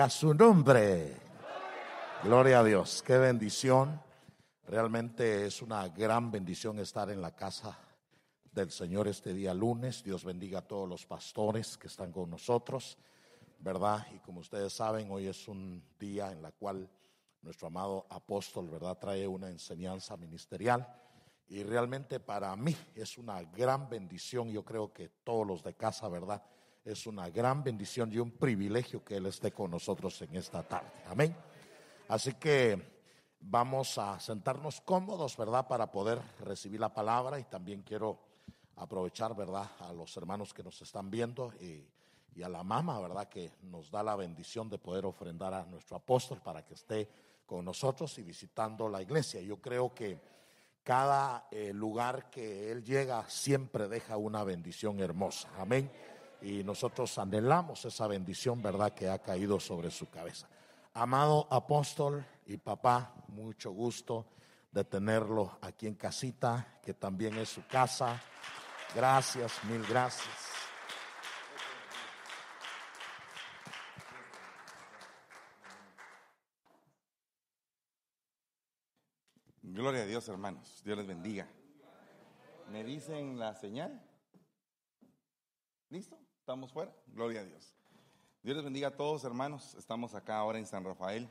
[0.00, 1.14] a su nombre.
[2.22, 4.00] Gloria a Dios, qué bendición.
[4.66, 7.78] Realmente es una gran bendición estar en la casa
[8.50, 10.02] del Señor este día lunes.
[10.02, 12.96] Dios bendiga a todos los pastores que están con nosotros,
[13.58, 14.06] ¿verdad?
[14.14, 16.88] Y como ustedes saben, hoy es un día en la cual
[17.42, 18.96] nuestro amado apóstol, ¿verdad?
[18.98, 20.86] Trae una enseñanza ministerial.
[21.48, 24.48] Y realmente para mí es una gran bendición.
[24.48, 26.42] Yo creo que todos los de casa, ¿verdad?
[26.84, 30.90] Es una gran bendición y un privilegio que Él esté con nosotros en esta tarde.
[31.08, 31.36] Amén.
[32.08, 33.00] Así que
[33.40, 35.68] vamos a sentarnos cómodos, ¿verdad?
[35.68, 38.18] Para poder recibir la palabra y también quiero
[38.76, 39.70] aprovechar, ¿verdad?
[39.80, 41.86] A los hermanos que nos están viendo y,
[42.42, 43.28] a la mamá, ¿verdad?
[43.28, 47.06] Que nos da la bendición de poder ofrendar a nuestro apóstol para que esté
[47.44, 49.42] con nosotros y visitando la iglesia.
[49.42, 50.18] Yo creo que
[50.82, 55.50] cada eh, lugar que él llega siempre deja una bendición hermosa.
[55.58, 55.90] Amén
[56.42, 60.48] y nosotros anhelamos esa bendición, ¿verdad?, que ha caído sobre su cabeza.
[60.94, 64.26] Amado apóstol y papá, mucho gusto
[64.72, 68.20] de tenerlo aquí en casita, que también es su casa.
[68.94, 70.28] Gracias, mil gracias.
[79.62, 80.82] Gloria a Dios, hermanos.
[80.84, 81.48] Dios les bendiga.
[82.70, 84.02] ¿Me dicen la señal?
[85.88, 86.18] ¿Listo?
[86.40, 86.92] ¿Estamos fuera?
[87.08, 87.76] Gloria a Dios.
[88.42, 89.74] Dios les bendiga a todos, hermanos.
[89.74, 91.28] Estamos acá ahora en San Rafael.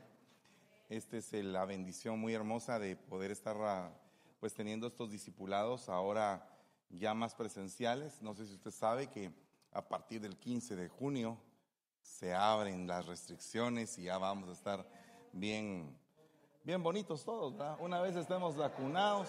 [0.88, 3.92] Esta es la bendición muy hermosa de poder estar ah,
[4.38, 6.48] pues teniendo estos discipulados ahora
[6.88, 8.22] ya más presenciales.
[8.22, 9.30] No sé si usted sabe que
[9.72, 11.36] a partir del 15 de junio
[12.00, 14.88] se abren las restricciones y ya vamos a estar
[15.32, 15.98] bien
[16.62, 17.76] bien bonitos todos, ¿verdad?
[17.80, 19.28] Una vez estemos vacunados,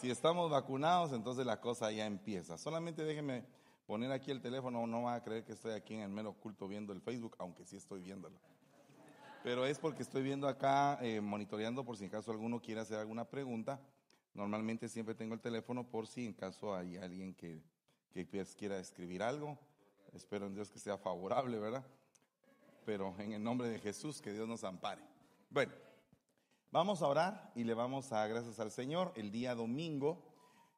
[0.00, 2.58] si estamos vacunados, entonces la cosa ya empieza.
[2.58, 3.57] Solamente déjenme
[3.88, 6.68] poner aquí el teléfono, no va a creer que estoy aquí en el mero oculto
[6.68, 8.38] viendo el Facebook, aunque sí estoy viéndolo.
[9.42, 12.98] Pero es porque estoy viendo acá, eh, monitoreando por si en caso alguno quiere hacer
[12.98, 13.80] alguna pregunta.
[14.34, 17.62] Normalmente siempre tengo el teléfono por si en caso hay alguien que,
[18.12, 19.58] que pues quiera escribir algo.
[20.12, 21.86] Espero en Dios que sea favorable, ¿verdad?
[22.84, 25.00] Pero en el nombre de Jesús, que Dios nos ampare.
[25.48, 25.72] Bueno,
[26.70, 29.12] vamos a orar y le vamos a gracias al Señor.
[29.16, 30.22] El día domingo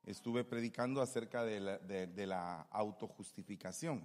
[0.05, 4.05] estuve predicando acerca de la, autojustificación.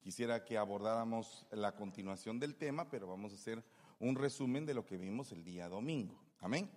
[0.00, 3.64] Quisiera que abordáramos la continuación del tema, pero vamos a hacer
[3.98, 6.18] un resumen de lo que vimos el día domingo.
[6.40, 6.70] Amén.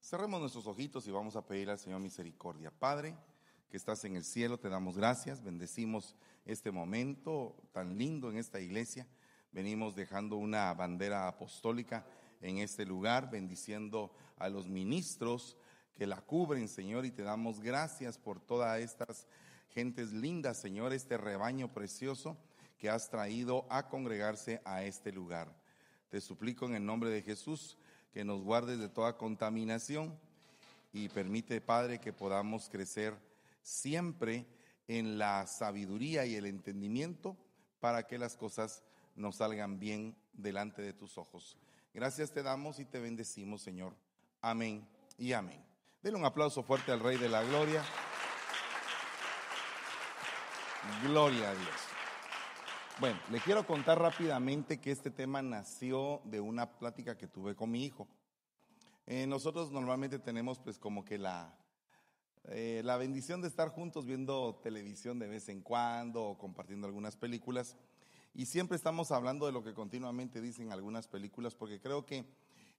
[0.00, 2.70] Cerremos nuestros ojitos y vamos a pedir al Señor misericordia.
[2.70, 3.16] Padre,
[3.70, 6.14] que estás en el cielo, te damos gracias, bendecimos
[6.44, 9.06] este momento tan lindo en esta iglesia.
[9.52, 12.06] Venimos dejando una bandera apostólica
[12.40, 15.56] en este lugar, bendiciendo a los ministros,
[15.96, 19.26] que la cubren, Señor, y te damos gracias por todas estas
[19.70, 22.36] gentes lindas, Señor, este rebaño precioso
[22.78, 25.54] que has traído a congregarse a este lugar.
[26.10, 27.76] Te suplico en el nombre de Jesús
[28.12, 30.18] que nos guardes de toda contaminación
[30.92, 33.14] y permite, Padre, que podamos crecer
[33.62, 34.46] siempre
[34.88, 37.36] en la sabiduría y el entendimiento
[37.80, 38.82] para que las cosas
[39.14, 41.56] nos salgan bien delante de tus ojos.
[41.92, 43.94] Gracias te damos y te bendecimos, Señor.
[44.40, 44.86] Amén
[45.18, 45.65] y amén.
[46.06, 47.82] Denle un aplauso fuerte al Rey de la Gloria.
[51.02, 51.80] Gloria a Dios.
[53.00, 57.72] Bueno, le quiero contar rápidamente que este tema nació de una plática que tuve con
[57.72, 58.06] mi hijo.
[59.08, 61.52] Eh, nosotros normalmente tenemos pues como que la,
[62.44, 67.16] eh, la bendición de estar juntos viendo televisión de vez en cuando o compartiendo algunas
[67.16, 67.76] películas.
[68.32, 72.24] Y siempre estamos hablando de lo que continuamente dicen algunas películas porque creo que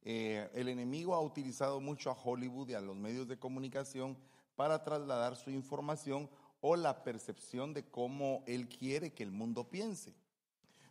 [0.04, 4.18] eh, el enemigo ha utilizado mucho a Hollywood y a los medios de comunicación
[4.56, 6.30] para trasladar su información
[6.62, 10.14] o la percepción de cómo él quiere que el mundo piense.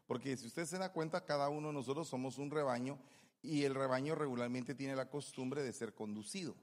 [0.06, 2.98] Porque si usted se da cuenta, cada uno de nosotros somos un rebaño
[3.42, 6.54] y el rebaño regularmente tiene la costumbre de ser conducido.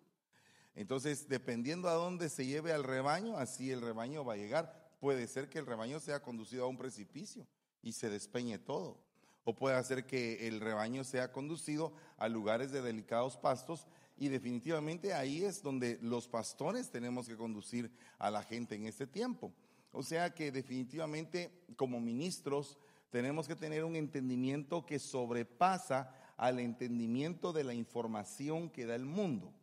[0.76, 4.92] Entonces, dependiendo a dónde se lleve al rebaño, así el rebaño va a llegar.
[5.00, 7.46] Puede ser que el rebaño sea conducido a un precipicio
[7.82, 8.98] y se despeñe todo
[9.46, 13.88] o puede hacer que el rebaño sea conducido a lugares de delicados pastos
[14.18, 19.08] y definitivamente ahí es donde los pastores tenemos que conducir a la gente en este
[19.08, 19.52] tiempo.
[19.92, 22.78] O sea que definitivamente como ministros
[23.10, 29.06] tenemos que tener un entendimiento que sobrepasa al entendimiento de la información que da el
[29.06, 29.54] mundo.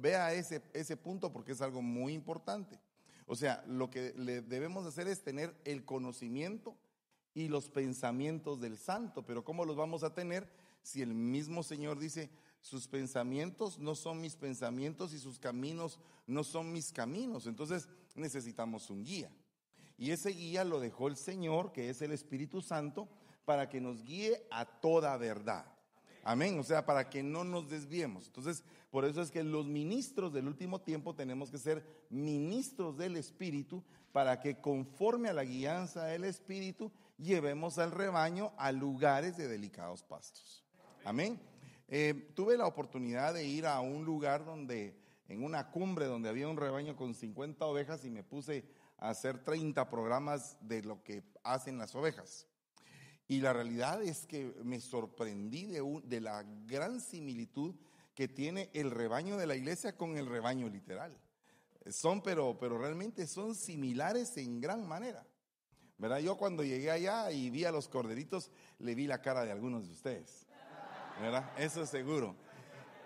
[0.00, 2.78] Vea ese, ese punto porque es algo muy importante.
[3.26, 6.76] O sea, lo que le debemos hacer es tener el conocimiento
[7.34, 9.24] y los pensamientos del santo.
[9.24, 10.50] Pero ¿cómo los vamos a tener
[10.82, 12.30] si el mismo Señor dice,
[12.60, 17.46] sus pensamientos no son mis pensamientos y sus caminos no son mis caminos?
[17.46, 19.30] Entonces necesitamos un guía.
[19.96, 23.08] Y ese guía lo dejó el Señor, que es el Espíritu Santo,
[23.44, 25.66] para que nos guíe a toda verdad.
[26.22, 28.26] Amén, o sea, para que no nos desviemos.
[28.26, 33.16] Entonces, por eso es que los ministros del último tiempo tenemos que ser ministros del
[33.16, 33.82] Espíritu
[34.12, 36.90] para que conforme a la guianza del Espíritu
[37.20, 40.64] llevemos al rebaño a lugares de delicados pastos.
[41.04, 41.40] Amén.
[41.88, 44.96] Eh, tuve la oportunidad de ir a un lugar donde,
[45.28, 48.64] en una cumbre donde había un rebaño con 50 ovejas y me puse
[48.98, 52.46] a hacer 30 programas de lo que hacen las ovejas.
[53.26, 57.74] Y la realidad es que me sorprendí de, de la gran similitud
[58.14, 61.16] que tiene el rebaño de la iglesia con el rebaño literal.
[61.90, 65.26] Son, pero, pero realmente son similares en gran manera.
[66.00, 66.18] ¿Verdad?
[66.20, 69.86] Yo cuando llegué allá y vi a los corderitos, le vi la cara de algunos
[69.86, 70.46] de ustedes.
[71.20, 71.52] ¿Verdad?
[71.58, 72.34] Eso es seguro.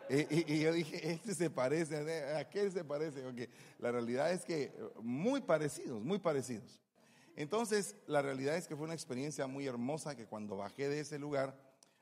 [0.08, 1.96] Y, yo dije, este se parece,
[2.36, 3.22] ¿a qué se parece?
[3.22, 3.50] Porque
[3.80, 6.80] la realidad es que muy parecidos, muy parecidos.
[7.34, 11.18] Entonces, la realidad es que fue una experiencia muy hermosa que cuando bajé de ese
[11.18, 11.58] lugar,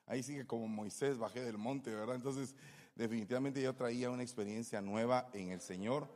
[0.07, 2.17] ahí sí que como Moisés bajé del monte, ¿verdad?
[2.17, 2.55] Entonces,
[2.97, 6.07] definitivamente yo traía una experiencia nueva en el Señor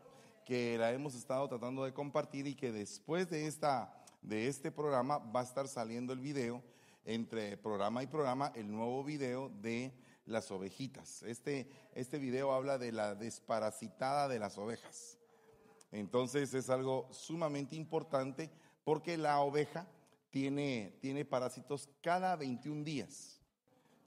[0.44, 3.92] que la hemos estado tratando de compartir y que después de, esta,
[4.26, 6.62] de este programa va a estar saliendo el video,
[7.04, 9.92] entre programa y programa, el nuevo video de
[10.26, 11.22] las ovejitas.
[11.22, 15.16] Este, este video habla de la desparasitada de las ovejas.
[15.92, 18.50] Entonces es algo sumamente importante
[18.82, 19.86] porque la oveja
[20.30, 23.40] tiene, tiene parásitos cada 21 días.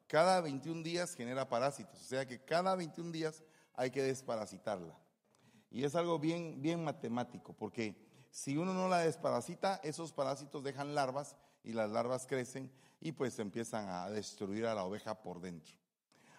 [0.07, 3.43] Cada 21 días genera parásitos, o sea que cada 21 días
[3.75, 4.97] hay que desparasitarla.
[5.71, 10.95] Y es algo bien, bien matemático, porque si uno no la desparasita, esos parásitos dejan
[10.95, 12.71] larvas y las larvas crecen
[13.01, 15.75] y pues empiezan a destruir a la oveja por dentro.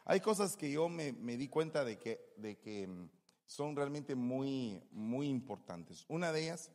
[0.05, 3.11] Hay cosas que yo me, di cuenta de que, de que mm,
[3.47, 6.05] son realmente muy, muy importantes.
[6.09, 6.71] Una de ellas,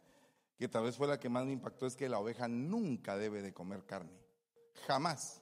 [0.57, 3.41] que tal vez fue la que más me impactó, es que la oveja nunca debe
[3.41, 4.18] de comer carne.
[4.88, 5.41] Jamás.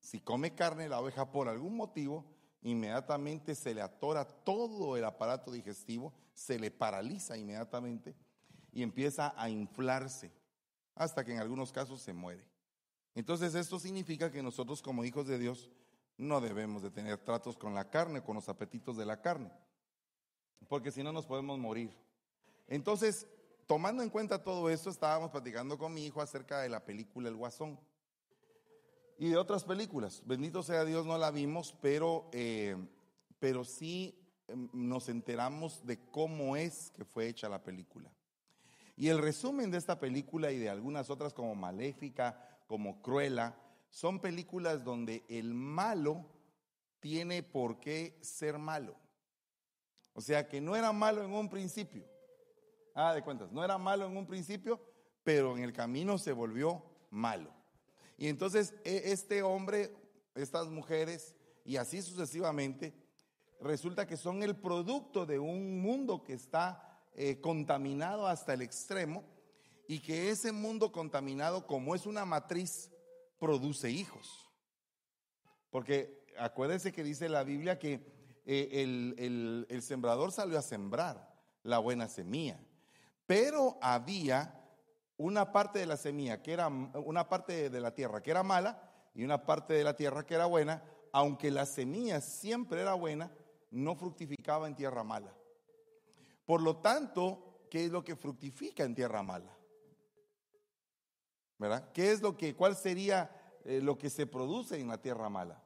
[0.00, 2.24] Si come carne la oveja por algún motivo,
[2.62, 8.16] inmediatamente se le atora todo el aparato digestivo, se le paraliza inmediatamente
[8.72, 10.32] y empieza a inflarse
[10.94, 12.44] hasta que en algunos casos se muere.
[13.14, 15.70] Entonces esto significa que nosotros como hijos de Dios
[16.16, 19.50] no debemos de tener tratos con la carne, con los apetitos de la carne,
[20.68, 21.94] porque si no nos podemos morir.
[22.68, 23.26] Entonces,
[23.66, 27.36] tomando en cuenta todo esto, estábamos platicando con mi hijo acerca de la película El
[27.36, 27.78] Guasón
[29.18, 30.22] y de otras películas.
[30.24, 32.76] Bendito sea Dios, no la vimos, pero, eh,
[33.38, 38.10] pero sí em, nos enteramos de cómo es que fue hecha la película.
[38.96, 43.56] Y el resumen de esta película y de algunas otras como Maléfica, como Cruella,
[43.90, 46.26] son películas donde el malo
[47.00, 48.96] tiene por qué ser malo.
[50.14, 52.04] O sea que no era malo en un principio.
[52.94, 54.80] Ah, de cuentas, no era malo en un principio,
[55.24, 57.50] pero en el camino se volvió malo.
[58.18, 59.94] Y entonces e, este hombre,
[60.34, 61.34] estas mujeres
[61.64, 62.94] y así sucesivamente,
[63.60, 69.24] resulta que son el producto de un mundo que está eh, contaminado hasta el extremo
[69.86, 72.90] y que ese mundo contaminado, como es una matriz,
[73.38, 74.48] produce hijos.
[75.70, 81.78] Porque acuérdense que dice la Biblia que eh, el, el sembrador salió a sembrar la
[81.78, 82.58] buena semilla,
[83.26, 84.58] pero había
[85.16, 88.90] una parte de la semilla que era una parte de la tierra que era mala
[89.14, 93.30] y una parte de la tierra que era buena, aunque la semilla siempre era buena,
[93.70, 95.34] no fructificaba en tierra mala.
[96.44, 99.56] Por lo tanto, ¿qué es lo que fructifica en tierra mala?
[101.58, 101.92] ¿Verdad?
[101.92, 103.30] ¿Qué es lo que, cuál sería
[103.64, 105.62] eh, lo que se produce en la tierra mala?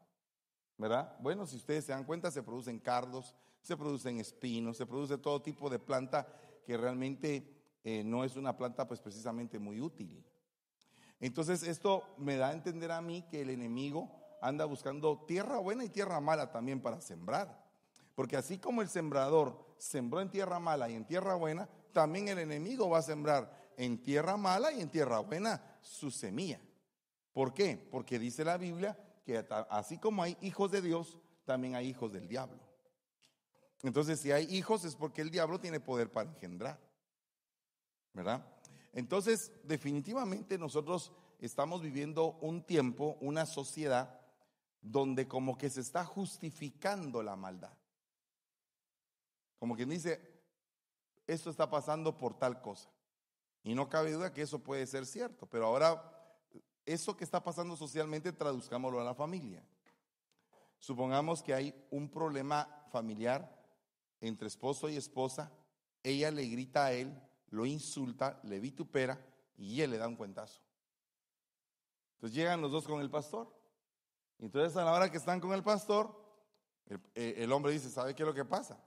[0.79, 1.17] ¿Verdad?
[1.21, 5.41] Bueno, si ustedes se dan cuenta, se producen cardos, se producen espinos, se produce todo
[5.41, 6.27] tipo de planta
[6.65, 10.25] que realmente eh, no es una planta pues precisamente muy útil.
[11.19, 14.11] Entonces esto me da a entender a mí que el enemigo
[14.43, 17.65] anda buscando tierra buena y tierra mala también para sembrar.
[18.15, 22.39] Porque así como el sembrador sembró en tierra mala y en tierra buena, también el
[22.39, 26.61] enemigo va a sembrar en tierra mala y en tierra buena su semilla.
[27.33, 27.77] ¿Por qué?
[27.91, 32.29] Porque dice la Biblia que así como hay hijos de Dios, también hay hijos del
[32.29, 32.61] diablo.
[33.83, 36.81] Entonces, si hay hijos es porque el diablo tiene poder para engendrar.
[38.17, 38.43] ¿verdad?
[38.95, 44.19] Entonces, definitivamente nosotros estamos viviendo un tiempo, una sociedad
[44.81, 47.77] donde como que se está justificando la maldad.
[49.59, 50.21] Como quien dice,
[51.27, 52.91] esto está pasando por tal cosa.
[53.63, 56.13] Y no cabe duda que eso puede ser cierto, pero ahora
[56.85, 59.65] eso que está pasando socialmente traduzcámoslo a la familia.
[60.79, 63.53] Supongamos que hay un problema familiar
[64.21, 65.53] entre esposo y esposa,
[66.03, 67.21] ella le grita a él,
[67.51, 69.21] lo insulta, le vitupera
[69.57, 70.63] y él le da un cuentazo.
[72.15, 73.53] Entonces llegan los dos con el pastor.
[74.39, 76.15] Entonces a la hora que están con el pastor,
[76.87, 78.81] el, eh, el hombre dice, ¿sabe qué es lo que pasa?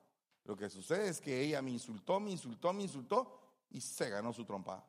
[0.45, 4.33] Lo que sucede es que ella me insultó, me insultó, me insultó y se ganó
[4.33, 4.85] su trompada.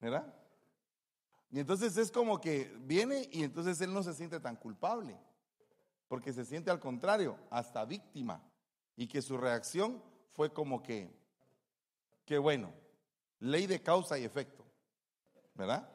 [0.00, 0.34] ¿Verdad?
[1.50, 5.18] Y entonces es como que viene y entonces él no se siente tan culpable,
[6.08, 8.42] porque se siente al contrario, hasta víctima,
[8.96, 10.02] y que su reacción
[10.32, 11.12] fue como que,
[12.24, 12.72] que bueno,
[13.40, 14.64] ley de causa y efecto,
[15.54, 15.90] ¿verdad?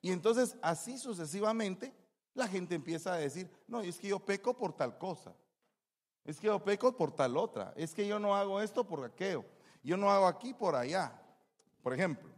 [0.00, 1.92] Y entonces así sucesivamente
[2.38, 5.34] la gente empieza a decir, no, es que yo peco por tal cosa,
[6.24, 9.44] es que yo peco por tal otra, es que yo no hago esto por aquello,
[9.82, 11.20] yo no hago aquí por allá.
[11.82, 12.28] Por ejemplo,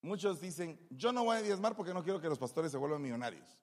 [0.00, 3.02] Muchos dicen, yo no voy a diezmar porque no quiero que los pastores se vuelvan
[3.02, 3.58] millonarios.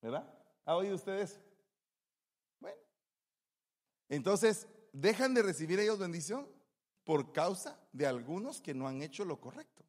[0.00, 0.32] ¿Verdad?
[0.64, 1.40] ¿Ha oído ustedes?
[2.60, 2.78] Bueno.
[4.08, 6.48] Entonces, dejan de recibir ellos bendición
[7.04, 9.84] por causa de algunos que no han hecho lo correcto.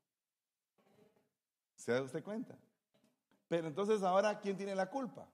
[1.75, 2.57] ¿Se da usted cuenta?
[3.51, 5.27] Pero entonces ahora, ¿quién tiene la culpa?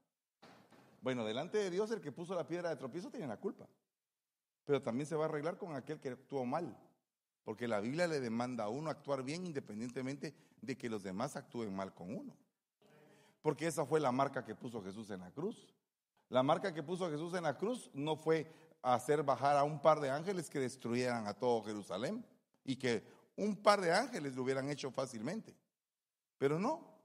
[1.04, 3.68] Bueno, delante de Dios el que puso la piedra de tropiezo tiene la culpa.
[4.66, 6.76] Pero también se va a arreglar con aquel que actuó mal.
[7.44, 10.34] Porque la Biblia le demanda a uno actuar bien independientemente
[10.64, 12.36] de que los demás actúen mal con uno.
[13.44, 15.72] Porque esa fue la marca que puso Jesús en la cruz.
[16.30, 20.00] La marca que puso Jesús en la cruz no fue hacer bajar a un par
[20.00, 22.26] de ángeles que destruyeran a todo Jerusalén
[22.66, 23.04] y que
[23.36, 25.56] un par de ángeles lo hubieran hecho fácilmente.
[26.40, 26.97] Pero no,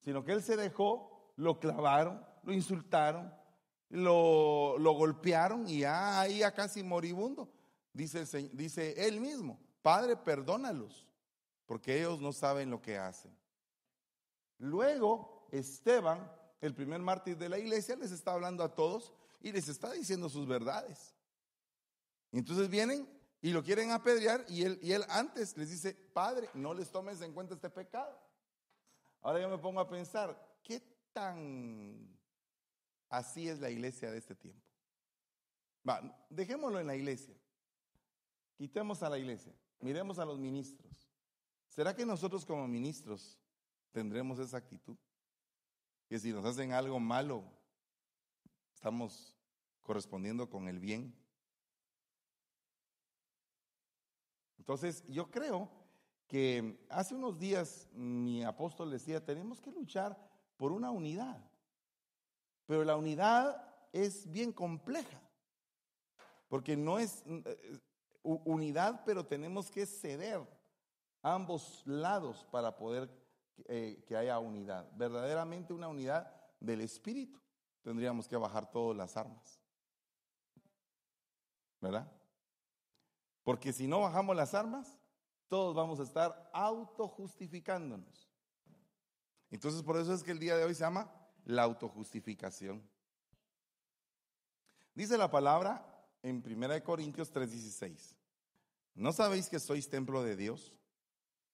[0.00, 3.32] sino que él se dejó, lo clavaron, lo insultaron,
[3.88, 7.50] lo, lo golpearon y ya ahí a casi moribundo,
[7.92, 9.58] dice, dice él mismo.
[9.82, 11.06] Padre, perdónalos,
[11.66, 13.34] porque ellos no saben lo que hacen.
[14.58, 16.30] Luego, Esteban,
[16.60, 20.28] el primer mártir de la iglesia, les está hablando a todos y les está diciendo
[20.28, 21.14] sus verdades.
[22.32, 23.08] Entonces vienen
[23.40, 27.20] y lo quieren apedrear y él, y él antes les dice, Padre, no les tomes
[27.22, 28.29] en cuenta este pecado.
[29.20, 30.80] Ahora yo me pongo a pensar, ¿qué
[31.12, 32.18] tan
[33.08, 34.66] así es la iglesia de este tiempo?
[35.88, 36.00] Va,
[36.30, 37.34] dejémoslo en la iglesia.
[38.56, 39.54] Quitemos a la iglesia.
[39.80, 41.10] Miremos a los ministros.
[41.68, 43.38] ¿Será que nosotros como ministros
[43.92, 44.96] tendremos esa actitud?
[46.08, 47.44] Que si nos hacen algo malo,
[48.74, 49.36] estamos
[49.80, 51.14] correspondiendo con el bien.
[54.58, 55.79] Entonces, yo creo
[56.30, 60.16] que hace unos días mi apóstol decía, tenemos que luchar
[60.56, 61.44] por una unidad.
[62.66, 63.60] Pero la unidad
[63.92, 65.20] es bien compleja,
[66.48, 67.24] porque no es,
[68.22, 70.40] unidad, pero tenemos que ceder
[71.20, 73.10] ambos lados para poder
[73.64, 74.88] eh, que haya unidad.
[74.94, 77.40] Verdaderamente una unidad del espíritu.
[77.82, 79.60] Tendríamos que bajar todas las armas.
[81.80, 82.08] ¿Verdad?
[83.42, 84.99] Porque si no bajamos las armas,
[85.50, 88.30] todos vamos a estar autojustificándonos.
[89.50, 91.12] Entonces por eso es que el día de hoy se llama
[91.44, 92.80] la autojustificación.
[94.94, 95.84] Dice la palabra
[96.22, 98.14] en 1 Corintios 3:16.
[98.94, 100.72] ¿No sabéis que sois templo de Dios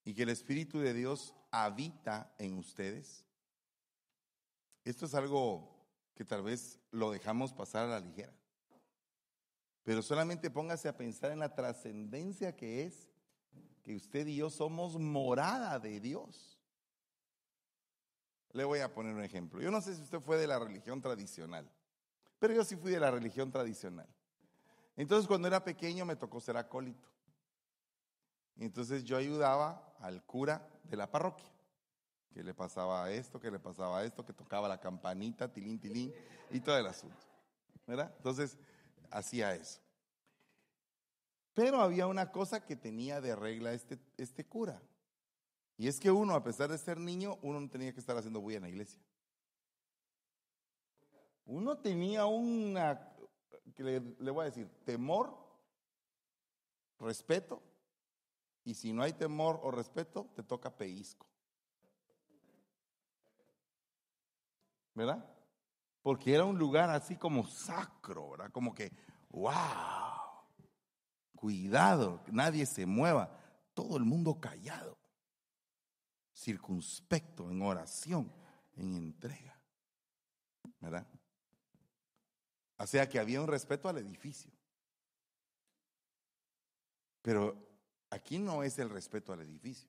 [0.04, 3.24] y que el Espíritu de Dios habita en ustedes?
[4.84, 5.74] Esto es algo
[6.14, 8.34] que tal vez lo dejamos pasar a la ligera.
[9.84, 13.08] Pero solamente póngase a pensar en la trascendencia que es
[13.86, 16.58] que usted y yo somos morada de Dios.
[18.50, 19.60] Le voy a poner un ejemplo.
[19.60, 21.70] Yo no sé si usted fue de la religión tradicional,
[22.40, 24.08] pero yo sí fui de la religión tradicional.
[24.96, 27.08] Entonces cuando era pequeño me tocó ser acólito.
[28.56, 31.52] entonces yo ayudaba al cura de la parroquia,
[32.34, 36.12] que le pasaba esto, que le pasaba esto, que tocaba la campanita, tilín, tilín,
[36.50, 37.24] y todo el asunto.
[37.86, 38.12] ¿Verdad?
[38.16, 38.58] Entonces
[39.12, 39.85] hacía eso.
[41.56, 44.82] Pero había una cosa que tenía de regla este, este cura.
[45.78, 48.42] Y es que uno, a pesar de ser niño, uno no tenía que estar haciendo
[48.42, 49.00] bulla en la iglesia.
[51.46, 53.10] Uno tenía una
[53.74, 55.34] que le, voy a decir, temor,
[57.00, 57.62] respeto,
[58.62, 61.26] y si no hay temor o respeto, te toca peisco.
[64.92, 65.26] ¿Verdad?
[66.02, 68.52] Porque era un lugar así como sacro, ¿verdad?
[68.52, 68.92] Como que,
[69.30, 70.05] wow,
[71.46, 73.30] cuidado, nadie se mueva,
[73.72, 74.98] todo el mundo callado,
[76.34, 78.32] circunspecto, en oración,
[78.74, 79.56] en entrega.
[80.80, 81.06] ¿Verdad?
[82.78, 84.50] O sea que había un respeto al edificio.
[87.22, 87.56] Pero
[88.10, 89.88] aquí no es el respeto al edificio.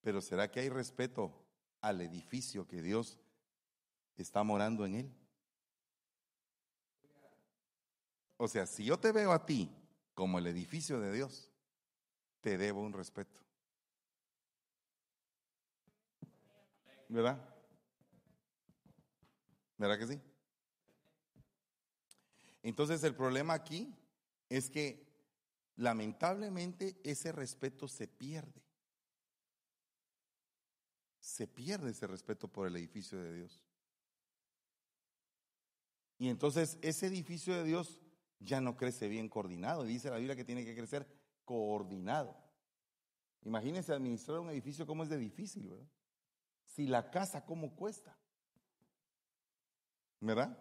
[0.00, 1.44] Pero ¿será que hay respeto
[1.80, 3.18] al edificio que Dios
[4.16, 5.14] está morando en él?
[8.36, 9.68] O sea, si yo te veo a ti
[10.18, 11.48] como el edificio de Dios,
[12.40, 13.40] te debo un respeto.
[17.08, 17.38] ¿Verdad?
[19.76, 20.20] ¿Verdad que sí?
[22.64, 23.94] Entonces el problema aquí
[24.48, 25.06] es que
[25.76, 28.60] lamentablemente ese respeto se pierde.
[31.20, 33.62] Se pierde ese respeto por el edificio de Dios.
[36.18, 38.00] Y entonces ese edificio de Dios
[38.40, 39.84] ya no crece bien coordinado.
[39.84, 41.06] Dice la Biblia que tiene que crecer
[41.44, 42.36] coordinado.
[43.42, 45.88] Imagínense administrar un edificio como es de difícil, ¿verdad?
[46.64, 48.16] Si la casa, ¿cómo cuesta?
[50.20, 50.58] ¿Verdad?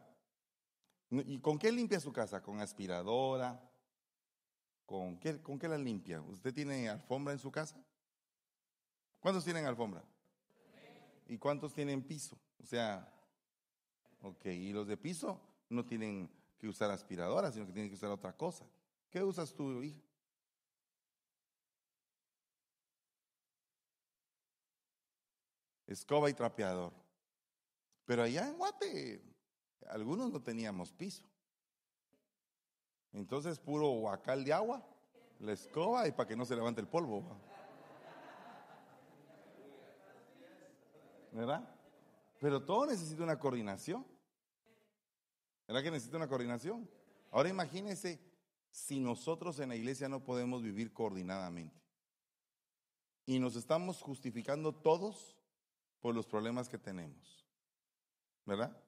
[1.09, 2.41] ¿Y con qué limpia su casa?
[2.41, 3.61] ¿Con aspiradora?
[4.85, 6.21] ¿Con qué, ¿Con qué la limpia?
[6.21, 7.77] ¿Usted tiene alfombra en su casa?
[9.19, 10.03] ¿Cuántos tienen alfombra?
[11.27, 12.37] ¿Y cuántos tienen piso?
[12.61, 13.13] O sea,
[14.21, 18.09] ok, y los de piso no tienen que usar aspiradora, sino que tienen que usar
[18.09, 18.65] otra cosa.
[19.09, 20.01] ¿Qué usas tú, hija?
[25.85, 26.93] Escoba y trapeador.
[28.05, 29.21] Pero allá en Guate,
[29.87, 31.23] algunos no teníamos piso.
[33.13, 34.85] Entonces, puro huacal de agua,
[35.39, 37.23] la escoba y para que no se levante el polvo.
[41.31, 41.67] ¿Verdad?
[42.39, 44.05] Pero todo necesita una coordinación.
[45.67, 46.89] ¿Verdad que necesita una coordinación?
[47.29, 48.19] Ahora imagínense
[48.71, 51.75] si nosotros en la iglesia no podemos vivir coordinadamente.
[53.25, 55.35] Y nos estamos justificando todos
[55.99, 57.45] por los problemas que tenemos.
[58.45, 58.81] ¿Verdad?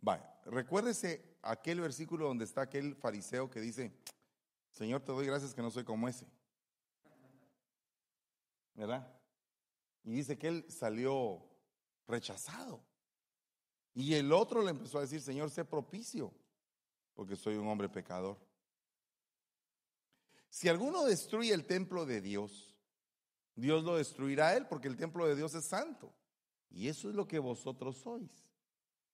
[0.00, 3.92] Vaya, recuérdese aquel versículo donde está aquel fariseo que dice,
[4.70, 6.26] Señor, te doy gracias que no soy como ese.
[8.74, 9.10] ¿Verdad?
[10.04, 11.42] Y dice que él salió
[12.06, 12.84] rechazado.
[13.94, 16.32] Y el otro le empezó a decir, Señor, sé propicio,
[17.14, 18.36] porque soy un hombre pecador.
[20.50, 22.74] Si alguno destruye el templo de Dios,
[23.54, 26.12] Dios lo destruirá a él, porque el templo de Dios es santo.
[26.70, 28.30] Y eso es lo que vosotros sois.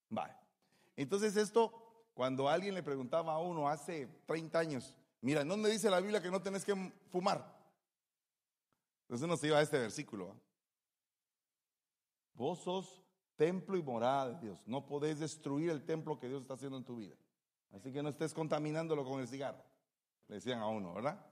[0.09, 0.35] Vale.
[0.97, 1.73] Entonces esto,
[2.15, 6.23] cuando alguien le preguntaba a uno hace 30 años, mira, ¿no me dice la Biblia
[6.23, 6.75] que no tenés que
[7.11, 7.59] fumar?
[9.03, 10.35] Entonces uno se iba a este versículo.
[12.35, 13.00] Vos sos
[13.41, 14.63] templo y morada de Dios.
[14.67, 17.15] No podés destruir el templo que Dios está haciendo en tu vida.
[17.73, 19.65] Así que no estés contaminándolo con el cigarro.
[20.29, 21.25] Le decían a uno, ¿verdad?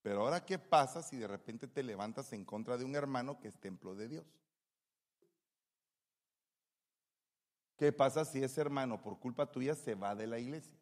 [0.00, 3.48] Pero ahora, ¿qué pasa si de repente te levantas en contra de un hermano que
[3.48, 4.24] es templo de Dios?
[7.76, 10.78] ¿Qué pasa si ese hermano, por culpa tuya, se va de la iglesia?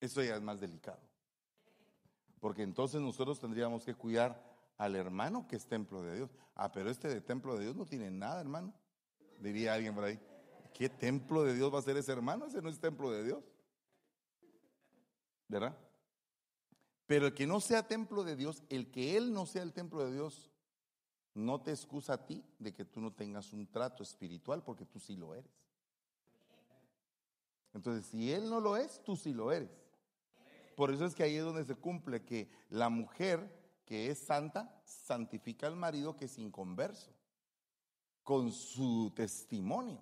[0.00, 1.02] Eso ya es más delicado.
[2.40, 6.30] Porque entonces nosotros tendríamos que cuidar al hermano que es templo de Dios.
[6.54, 8.74] Ah, pero este de templo de Dios no tiene nada, hermano.
[9.40, 10.18] Diría alguien por ahí.
[10.72, 12.46] ¿Qué templo de Dios va a ser ese hermano?
[12.46, 13.44] Ese no es templo de Dios.
[15.48, 15.76] ¿Verdad?
[17.06, 20.04] Pero el que no sea templo de Dios, el que él no sea el templo
[20.04, 20.50] de Dios,
[21.34, 24.98] no te excusa a ti de que tú no tengas un trato espiritual, porque tú
[24.98, 25.50] sí lo eres.
[27.74, 29.70] Entonces, si él no lo es, tú sí lo eres.
[30.76, 34.80] Por eso es que ahí es donde se cumple que la mujer que es santa,
[34.84, 37.12] santifica al marido que es inconverso,
[38.22, 40.00] con su testimonio.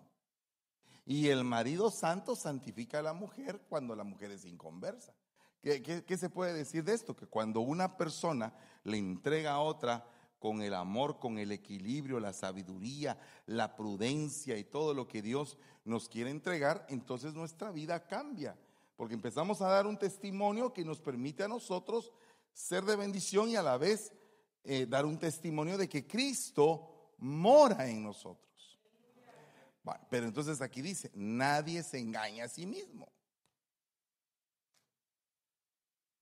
[1.06, 5.14] Y el marido santo santifica a la mujer cuando la mujer es inconversa.
[5.62, 7.14] ¿Qué, qué, se puede decir de esto?
[7.14, 10.06] Que cuando una persona le entrega a otra
[10.38, 15.58] con el amor, con el equilibrio, la sabiduría, la prudencia y todo lo que Dios
[15.84, 18.56] nos quiere entregar, entonces nuestra vida cambia.
[18.96, 22.12] Porque empezamos a dar un testimonio que nos permite a nosotros
[22.52, 24.12] ser de bendición y a la vez
[24.64, 28.48] eh, dar un testimonio de que Cristo mora en nosotros.
[30.08, 33.10] pero entonces aquí dice, nadie se engaña a sí mismo.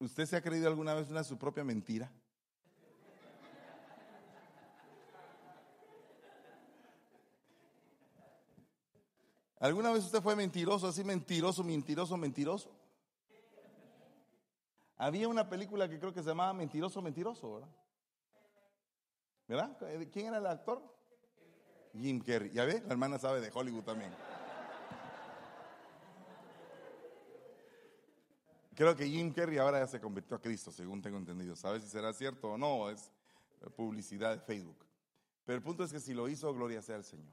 [0.00, 2.12] ¿Usted se ha creído alguna vez una su propia mentira?
[9.60, 12.70] ¿Alguna vez usted fue mentiroso, así mentiroso, mentiroso, mentiroso?
[14.98, 17.68] Había una película que creo que se llamaba Mentiroso, Mentiroso, ¿verdad?
[19.46, 20.08] ¿Verdad?
[20.12, 20.82] ¿Quién era el actor?
[21.94, 22.50] Jim Carrey.
[22.50, 24.12] Ya ve, la hermana sabe de Hollywood también.
[28.74, 31.56] Creo que Jim Carrey ahora ya se convirtió a Cristo, según tengo entendido.
[31.56, 32.90] ¿Sabes si será cierto o no?
[32.90, 33.11] Es
[33.76, 34.84] publicidad de Facebook.
[35.44, 37.32] Pero el punto es que si lo hizo, gloria sea al Señor.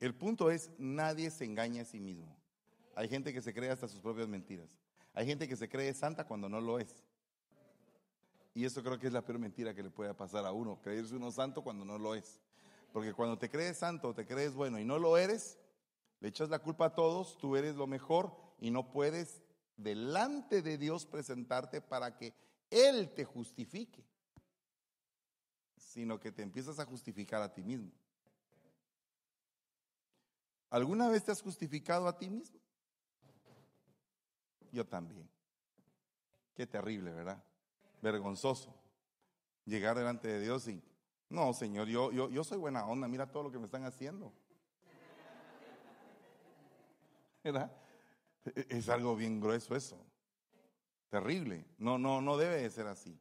[0.00, 2.36] El punto es, nadie se engaña a sí mismo.
[2.94, 4.68] Hay gente que se cree hasta sus propias mentiras.
[5.18, 6.94] Hay gente que se cree santa cuando no lo es.
[8.54, 11.16] Y eso creo que es la peor mentira que le puede pasar a uno, creerse
[11.16, 12.40] uno santo cuando no lo es.
[12.92, 15.58] Porque cuando te crees santo, te crees bueno y no lo eres,
[16.20, 19.42] Le echas la culpa a todos, tú eres lo mejor y no puedes
[19.76, 22.32] delante de Dios presentarte para que
[22.70, 24.04] Él te justifique,
[25.76, 27.90] sino que te empiezas a justificar a ti mismo.
[30.70, 32.60] ¿Alguna vez te has justificado a ti mismo?
[34.72, 35.28] Yo también.
[36.54, 37.42] Qué terrible, ¿verdad?
[38.02, 38.74] Vergonzoso.
[39.64, 40.82] Llegar delante de Dios y,
[41.28, 44.32] no, Señor, yo, yo, yo soy buena onda, mira todo lo que me están haciendo.
[47.44, 47.70] ¿Verdad?
[48.44, 50.04] E, es algo bien grueso eso.
[51.10, 51.64] Terrible.
[51.78, 53.18] No, no, no debe de ser así.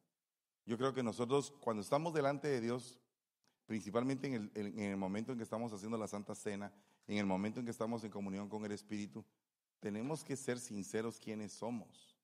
[0.65, 2.99] Yo creo que nosotros cuando estamos delante de Dios,
[3.65, 6.73] principalmente en el, en el momento en que estamos haciendo la Santa Cena,
[7.07, 9.23] en el momento en que estamos en comunión con el Espíritu,
[9.79, 12.15] tenemos que ser sinceros quiénes somos.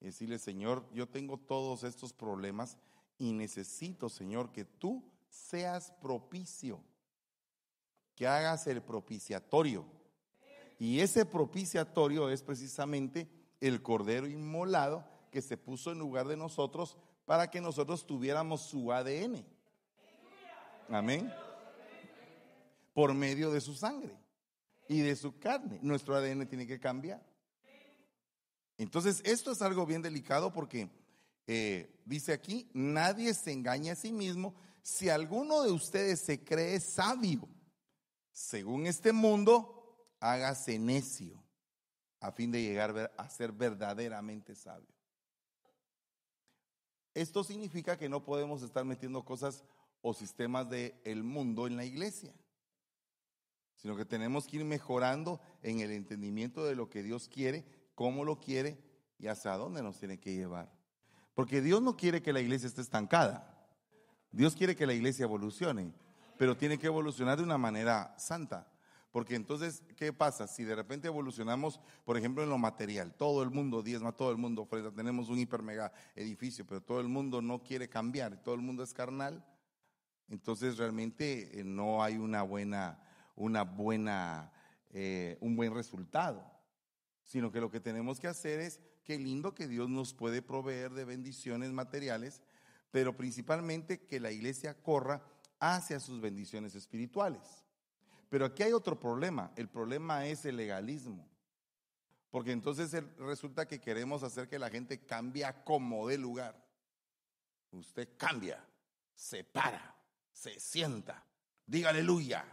[0.00, 2.76] Y decirle, Señor, yo tengo todos estos problemas
[3.18, 6.80] y necesito, Señor, que tú seas propicio,
[8.14, 9.86] que hagas el propiciatorio.
[10.78, 13.28] Y ese propiciatorio es precisamente
[13.60, 18.92] el cordero inmolado que se puso en lugar de nosotros para que nosotros tuviéramos su
[18.92, 19.44] ADN.
[20.88, 21.32] Amén.
[22.92, 24.23] Por medio de su sangre
[24.88, 25.78] y de su carne.
[25.82, 27.24] Nuestro ADN tiene que cambiar.
[28.76, 30.90] Entonces, esto es algo bien delicado porque
[31.46, 34.54] eh, dice aquí, nadie se engaña a sí mismo.
[34.82, 37.48] Si alguno de ustedes se cree sabio,
[38.32, 41.42] según este mundo, hágase necio
[42.20, 44.88] a fin de llegar a ser verdaderamente sabio.
[47.14, 49.62] Esto significa que no podemos estar metiendo cosas
[50.02, 52.34] o sistemas del mundo en la iglesia
[53.84, 58.24] sino que tenemos que ir mejorando en el entendimiento de lo que Dios quiere, cómo
[58.24, 58.78] lo quiere
[59.18, 60.72] y hacia dónde nos tiene que llevar.
[61.34, 63.68] Porque Dios no quiere que la iglesia esté estancada.
[64.32, 65.92] Dios quiere que la iglesia evolucione,
[66.38, 68.66] pero tiene que evolucionar de una manera santa.
[69.12, 70.46] Porque entonces, ¿qué pasa?
[70.46, 74.38] Si de repente evolucionamos, por ejemplo, en lo material, todo el mundo diezma, todo el
[74.38, 78.54] mundo ofrenda, tenemos un hiper mega edificio, pero todo el mundo no quiere cambiar, todo
[78.54, 79.44] el mundo es carnal,
[80.30, 83.03] entonces realmente eh, no hay una buena
[83.36, 84.52] una buena,
[84.90, 86.44] eh, un buen resultado,
[87.22, 90.92] sino que lo que tenemos que hacer es, qué lindo que Dios nos puede proveer
[90.92, 92.42] de bendiciones materiales,
[92.90, 95.22] pero principalmente que la iglesia corra
[95.58, 97.64] hacia sus bendiciones espirituales.
[98.28, 101.28] Pero aquí hay otro problema, el problema es el legalismo.
[102.30, 106.60] Porque entonces resulta que queremos hacer que la gente cambie como de lugar.
[107.70, 108.64] Usted cambia,
[109.14, 109.96] se para,
[110.32, 111.24] se sienta,
[111.64, 112.44] diga aleluya,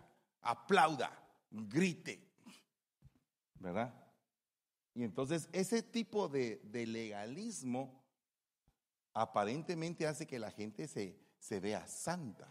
[0.41, 1.11] aplauda,
[1.49, 2.27] grite,
[3.55, 3.93] ¿verdad?
[4.93, 8.03] Y entonces ese tipo de, legalismo
[9.13, 12.47] aparentemente hace que la gente se, se vea santa.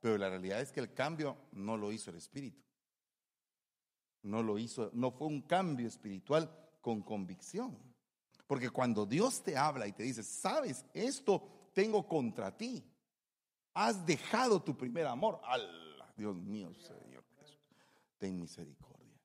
[0.00, 2.62] Pero la realidad es que el cambio no lo hizo el Espíritu.
[4.22, 7.76] No lo hizo, no fue un cambio espiritual con convicción.
[8.46, 12.84] Porque cuando Dios te habla y te dice, sabes, esto tengo contra ti,
[13.74, 15.40] has dejado tu primer amor.
[15.44, 15.87] Al
[16.18, 17.60] Dios mío, Señor Jesús,
[18.18, 19.22] ten misericordia.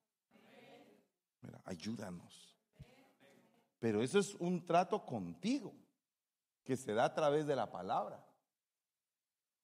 [1.42, 2.56] Mira, ayúdanos.
[3.80, 5.74] Pero eso es un trato contigo
[6.64, 8.24] que se da a través de la palabra.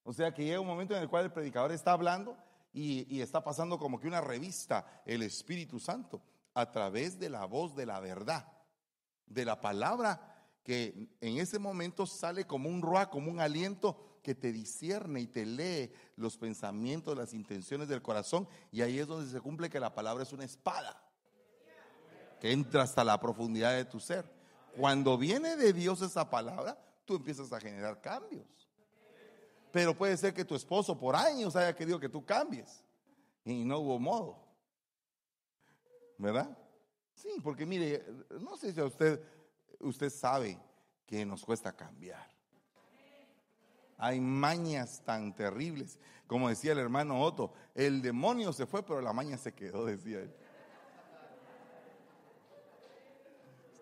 [0.03, 2.35] O sea que llega un momento en el cual el predicador está hablando
[2.73, 6.23] y, y, está pasando como que una revista, el Espíritu Santo,
[6.55, 8.51] a través de la voz de la verdad,
[9.27, 14.35] de la palabra que en ese momento sale como un roa, como un aliento que
[14.35, 18.47] te discierne y te lee los pensamientos, las intenciones del corazón.
[18.71, 21.01] Y ahí es donde se cumple que la palabra es una espada
[22.39, 24.25] que entra hasta la profundidad de tu ser.
[24.77, 28.47] Cuando viene de Dios esa palabra, tú empiezas a generar cambios.
[29.71, 32.83] Pero puede ser que tu esposo por años haya querido que tú cambies
[33.43, 34.47] y no hubo modo.
[36.17, 36.57] ¿Verdad?
[37.13, 38.05] Sí, porque mire,
[38.39, 39.21] no sé si a usted,
[39.79, 40.59] usted sabe
[41.05, 42.29] que nos cuesta cambiar.
[43.99, 45.99] Hay mañas tan terribles.
[46.25, 50.21] Como decía el hermano Otto, el demonio se fue, pero la maña se quedó, decía
[50.21, 50.33] él.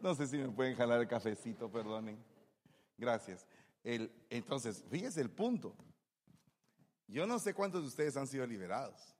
[0.02, 2.18] No sé si me pueden jalar el cafecito, perdonen.
[2.98, 3.46] Gracias.
[3.84, 5.76] El, entonces, fíjese el punto.
[7.08, 9.16] Yo no sé cuántos de ustedes han sido liberados,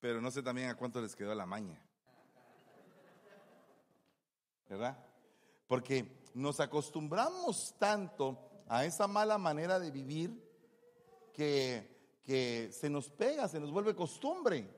[0.00, 1.80] pero no sé también a cuántos les quedó la maña.
[4.68, 4.98] ¿Verdad?
[5.66, 10.42] Porque nos acostumbramos tanto a esa mala manera de vivir
[11.32, 14.68] que, que se nos pega, se nos vuelve costumbre.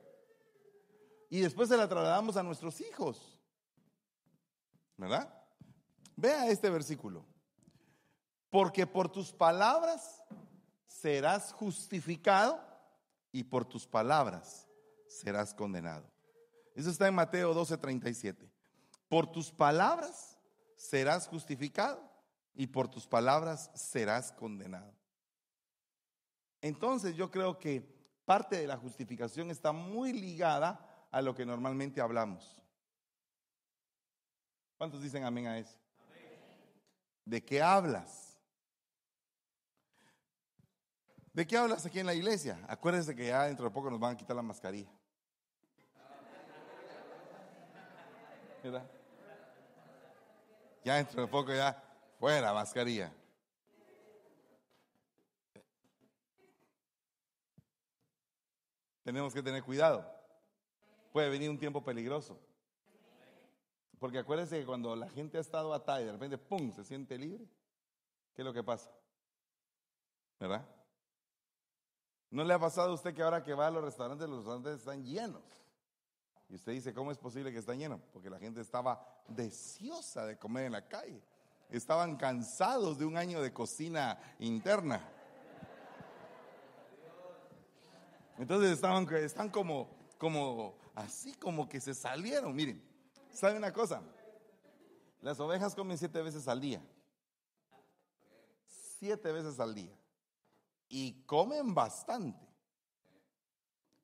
[1.29, 3.37] Y después se la trasladamos a nuestros hijos.
[4.97, 5.33] ¿Verdad?
[6.15, 7.25] Vea este versículo.
[8.49, 10.23] Porque por tus palabras
[10.87, 12.59] serás justificado
[13.31, 14.67] y por tus palabras
[15.07, 16.09] serás condenado.
[16.73, 18.49] Eso está en Mateo 12:37.
[19.09, 20.37] Por tus palabras
[20.75, 22.16] serás justificado
[22.57, 24.91] y por tus palabras serás condenado.
[26.59, 27.81] Entonces yo creo que
[28.25, 32.59] parte de la justificación está muy ligada a lo que normalmente hablamos.
[34.75, 35.77] ¿Cuántos dicen amén a eso?
[37.23, 38.39] ¿De qué hablas?
[41.33, 42.59] ¿De qué hablas aquí en la iglesia?
[42.67, 44.91] Acuérdense que ya dentro de poco nos van a quitar la mascarilla.
[48.63, 48.89] ¿Verdad?
[50.83, 51.83] Ya dentro de poco ya
[52.19, 53.13] fuera mascarilla.
[59.03, 60.05] Tenemos que tener cuidado.
[61.13, 62.37] Puede venir un tiempo peligroso.
[63.99, 67.17] Porque acuérdense que cuando la gente ha estado atada y de repente, ¡pum!, se siente
[67.17, 67.45] libre,
[68.35, 68.91] ¿qué es lo que pasa?
[70.39, 70.67] ¿Verdad?
[72.29, 74.79] ¿No le ha pasado a usted que ahora que va a los restaurantes, los restaurantes
[74.79, 75.41] están llenos?
[76.49, 78.01] Y usted dice, ¿cómo es posible que están llenos?
[78.13, 81.23] Porque la gente estaba deseosa de comer en la calle.
[81.69, 85.07] Estaban cansados de un año de cocina interna.
[88.37, 92.55] Entonces estaban, están como, como, así como que se salieron.
[92.55, 92.87] Miren,
[93.37, 94.01] ¿Sabe una cosa?
[95.21, 96.81] Las ovejas comen siete veces al día.
[98.97, 99.95] Siete veces al día.
[100.89, 102.43] Y comen bastante.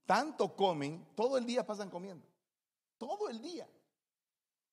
[0.05, 2.27] Tanto comen, todo el día pasan comiendo.
[2.99, 3.67] Todo el día.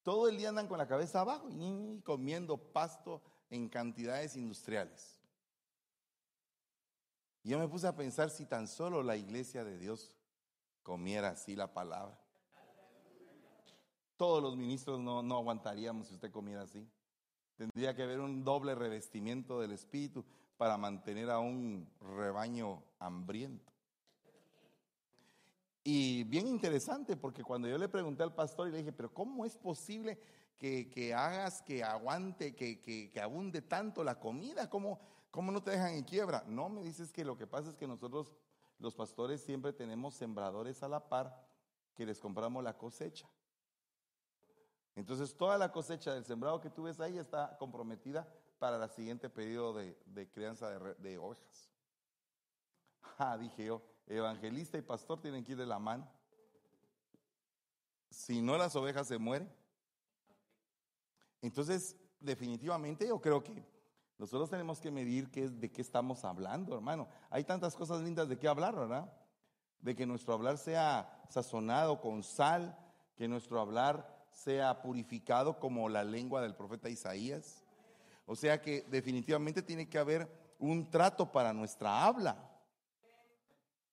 [0.02, 5.20] Todo el día andan con la cabeza abajo y comiendo pasto en cantidades industriales.
[7.42, 10.16] Y yo me puse a pensar si tan solo la iglesia de Dios
[10.82, 12.18] comiera así la palabra.
[14.16, 16.86] Todos los ministros no, no aguantaríamos si usted comiera así.
[17.56, 20.24] Tendría que haber un doble revestimiento del Espíritu
[20.56, 23.72] para mantener a un rebaño hambriento.
[25.82, 29.44] Y bien interesante, porque cuando yo le pregunté al pastor y le dije, pero ¿cómo
[29.44, 30.18] es posible
[30.58, 34.68] que, hagas que aguante, que, que, que, abunde tanto la comida?
[34.68, 36.44] ¿Cómo, ¿Cómo no te dejan en quiebra?
[36.46, 38.36] No, me dices que lo que pasa es que nosotros,
[38.78, 41.46] los pastores, siempre tenemos sembradores a la par
[41.94, 43.28] que les compramos la cosecha.
[44.96, 49.30] Entonces toda la cosecha del sembrado que tú ves ahí está comprometida para el siguiente
[49.30, 51.70] periodo de, crianza de, ovejas.
[53.16, 56.08] Ah, dije yo, evangelista y pastor tienen que ir de la mano.
[58.10, 59.50] Si no, las ovejas se mueren.
[61.40, 63.64] Entonces, definitivamente yo creo que
[64.18, 67.08] nosotros tenemos que medir qué, de qué estamos hablando, hermano.
[67.30, 69.10] Hay tantas cosas lindas de qué hablar, ¿verdad?
[69.80, 72.76] De que nuestro hablar sea sazonado con sal,
[73.16, 77.64] que nuestro hablar sea purificado como la lengua del profeta Isaías.
[78.26, 82.49] O sea que definitivamente tiene que haber un trato para nuestra habla.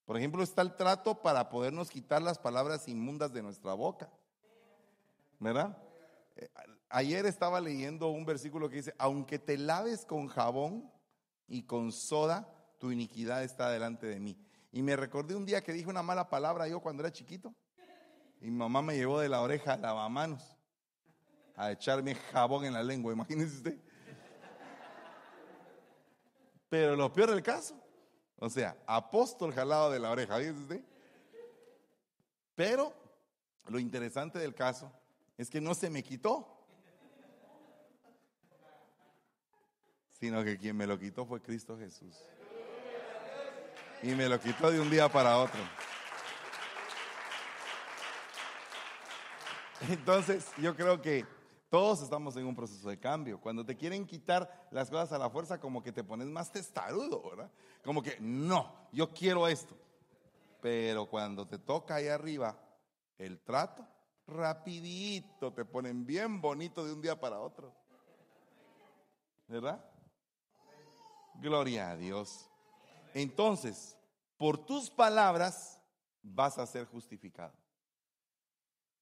[0.08, 4.08] Por ejemplo, está el trato para podernos quitar las palabras inmundas de nuestra boca.
[5.38, 5.76] ¿Verdad?
[6.34, 6.48] Eh,
[6.88, 10.90] ayer estaba leyendo un versículo que dice, aunque te laves con jabón
[11.46, 14.42] y con soda, tu iniquidad está delante de mí.
[14.72, 17.54] Y me recordé un día que dije una mala palabra yo cuando era chiquito.
[18.40, 20.56] Y mi mamá me llevó de la oreja a lavamanos
[21.54, 23.78] a echarme jabón en la lengua, imagínese usted.
[26.70, 27.78] Pero lo peor del caso,
[28.38, 30.84] o sea, apóstol jalado de la oreja, fíjese usted.
[32.54, 32.92] Pero
[33.66, 34.92] lo interesante del caso
[35.36, 36.46] es que no se me quitó,
[40.18, 42.16] sino que quien me lo quitó fue Cristo Jesús.
[44.02, 45.60] Y me lo quitó de un día para otro.
[49.88, 51.24] Entonces, yo creo que
[51.68, 53.40] todos estamos en un proceso de cambio.
[53.40, 57.22] Cuando te quieren quitar las cosas a la fuerza, como que te pones más testarudo,
[57.30, 57.50] ¿verdad?
[57.84, 59.76] Como que, no, yo quiero esto.
[60.60, 62.58] Pero cuando te toca ahí arriba
[63.18, 63.86] el trato,
[64.26, 67.72] rapidito te ponen bien bonito de un día para otro.
[69.46, 69.84] ¿Verdad?
[71.34, 72.50] Gloria a Dios.
[73.14, 73.96] Entonces,
[74.36, 75.80] por tus palabras
[76.22, 77.52] vas a ser justificado.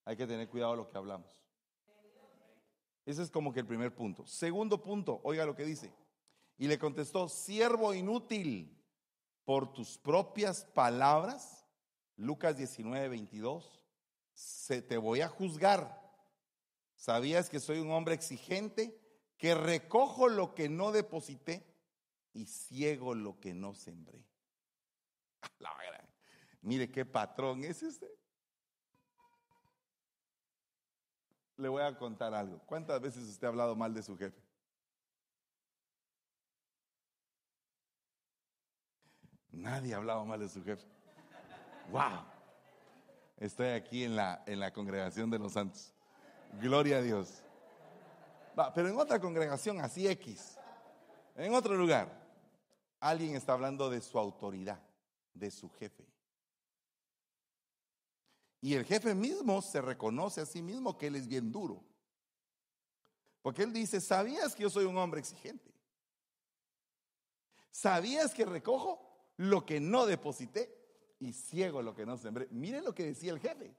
[0.05, 1.46] Hay que tener cuidado lo que hablamos.
[3.07, 4.27] Ese es como que el primer punto.
[4.27, 5.93] Segundo punto, oiga lo que dice.
[6.59, 8.77] Y le contestó, siervo inútil,
[9.47, 11.65] por tus propias palabras,
[12.17, 13.85] Lucas 19, 22,
[14.33, 16.03] se te voy a juzgar.
[16.97, 19.01] ¿Sabías que soy un hombre exigente,
[19.39, 21.65] que recojo lo que no deposité
[22.33, 24.27] y ciego lo que no sembré?
[25.61, 25.71] La
[26.63, 28.09] Mire qué patrón es este.
[31.57, 32.59] Le voy a contar algo.
[32.67, 34.41] ¿Cuántas veces usted ha hablado mal de su jefe?
[39.51, 40.87] Nadie ha hablado mal de su jefe.
[41.91, 42.37] ¡Wow!
[43.39, 45.93] estoy aquí en la, en la congregación de los santos.
[46.61, 47.43] Gloria a Dios.
[48.75, 50.59] Pero en otra congregación, así X,
[51.35, 52.09] en otro lugar,
[53.01, 54.81] alguien está hablando de su autoridad,
[55.35, 56.06] de su jefe.
[58.61, 61.85] Y el jefe mismo se reconoce a sí mismo que él es bien duro.
[63.43, 65.73] Porque él dice, ¿sabías que yo soy un hombre exigente?
[67.71, 70.75] ¿Sabías que recojo lo que no deposité
[71.21, 72.49] y ciego lo que no sembré?
[72.51, 73.77] Mire lo que decía el jefe.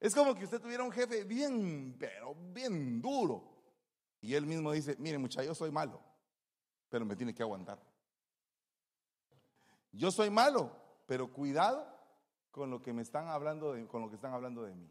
[0.00, 3.52] Es como que usted tuviera un jefe bien, pero bien duro.
[4.20, 6.00] Y él mismo dice, mire muchacho, yo soy malo,
[6.88, 7.80] pero me tiene que aguantar.
[9.92, 10.74] Yo soy malo,
[11.06, 11.91] pero cuidado
[12.52, 14.88] con lo que me están hablando de, con lo que están hablando de mí.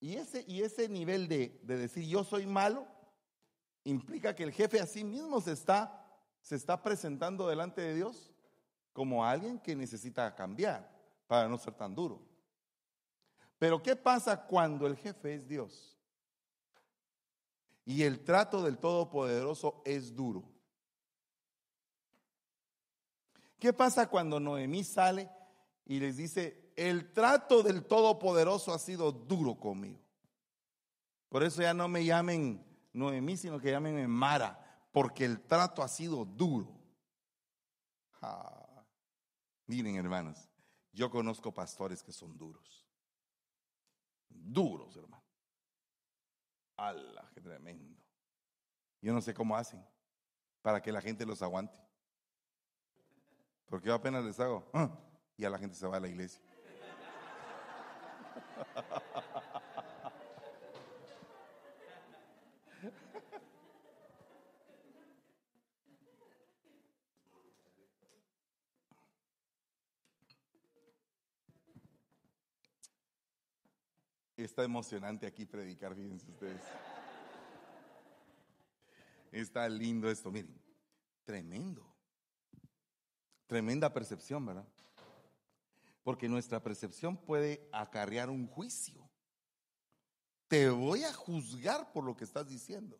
[0.00, 2.86] Y ese, y ese nivel de, de decir yo soy malo
[3.84, 6.06] implica que el jefe a sí mismo se está,
[6.40, 8.32] se está presentando delante de Dios
[8.92, 10.90] como alguien que necesita cambiar
[11.26, 12.22] para no ser tan duro.
[13.58, 15.98] Pero ¿qué pasa cuando el jefe es Dios?
[17.84, 20.55] Y el trato del Todopoderoso es duro.
[23.66, 25.28] ¿Qué pasa cuando Noemí sale
[25.86, 29.98] y les dice, el trato del Todopoderoso ha sido duro conmigo?
[31.28, 35.88] Por eso ya no me llamen Noemí, sino que llamen Mara, porque el trato ha
[35.88, 36.80] sido duro.
[38.22, 38.84] Ah,
[39.66, 40.48] miren, hermanos,
[40.92, 42.86] yo conozco pastores que son duros.
[44.28, 45.24] Duros, hermano.
[46.76, 48.00] ¡Hala, qué tremendo!
[49.00, 49.84] Yo no sé cómo hacen
[50.62, 51.85] para que la gente los aguante.
[53.68, 54.90] Porque yo apenas les hago, ah",
[55.36, 56.40] y a la gente se va a la iglesia.
[74.36, 76.60] Está emocionante aquí predicar, fíjense ustedes.
[79.32, 80.54] Está lindo esto, miren.
[81.24, 81.95] Tremendo.
[83.46, 84.66] Tremenda percepción, ¿verdad?
[86.02, 89.08] Porque nuestra percepción puede acarrear un juicio.
[90.48, 92.98] Te voy a juzgar por lo que estás diciendo.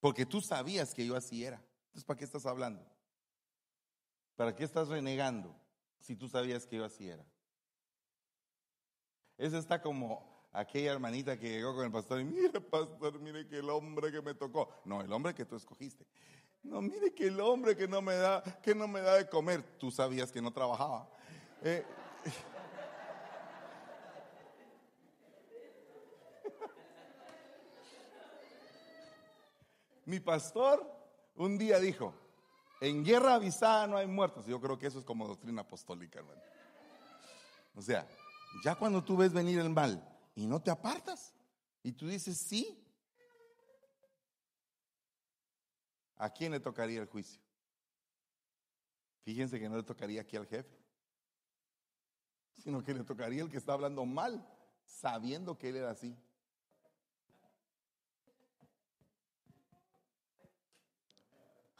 [0.00, 1.62] Porque tú sabías que yo así era.
[1.86, 2.84] Entonces, ¿para qué estás hablando?
[4.36, 5.54] ¿Para qué estás renegando
[6.00, 7.24] si tú sabías que yo así era?
[9.36, 13.58] Esa está como aquella hermanita que llegó con el pastor y mire, pastor, mire que
[13.58, 14.68] el hombre que me tocó.
[14.84, 16.06] No, el hombre que tú escogiste.
[16.62, 19.62] No, mire que el hombre que no me da, que no me da de comer,
[19.78, 21.08] tú sabías que no trabajaba.
[21.62, 21.84] Eh,
[30.06, 30.88] mi pastor
[31.34, 32.14] un día dijo,
[32.80, 34.46] en guerra avisada no hay muertos.
[34.46, 36.40] Yo creo que eso es como doctrina apostólica, hermano.
[37.74, 38.06] O sea,
[38.64, 41.34] ya cuando tú ves venir el mal y no te apartas,
[41.82, 42.81] y tú dices sí,
[46.22, 47.42] ¿A quién le tocaría el juicio?
[49.24, 50.78] Fíjense que no le tocaría aquí al jefe,
[52.62, 54.46] sino que le tocaría el que está hablando mal,
[54.84, 56.16] sabiendo que él era así.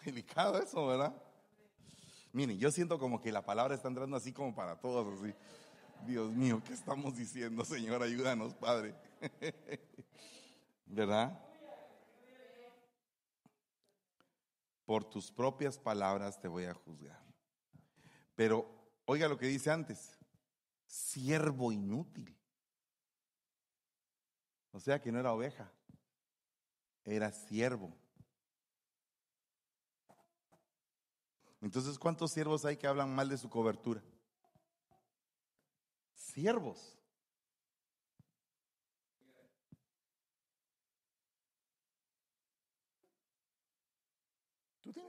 [0.04, 1.14] Delicado eso, ¿verdad?
[2.32, 5.32] Miren, yo siento como que la palabra está entrando así como para todos, así.
[6.04, 8.02] Dios mío, ¿qué estamos diciendo, Señor?
[8.02, 8.96] Ayúdanos, Padre.
[10.86, 11.51] ¿Verdad?
[14.92, 17.18] Por tus propias palabras te voy a juzgar.
[18.34, 18.70] Pero
[19.06, 20.18] oiga lo que dice antes,
[20.84, 22.36] siervo inútil.
[24.70, 25.72] O sea que no era oveja,
[27.06, 27.96] era siervo.
[31.62, 34.02] Entonces, ¿cuántos siervos hay que hablan mal de su cobertura?
[36.12, 36.98] Siervos.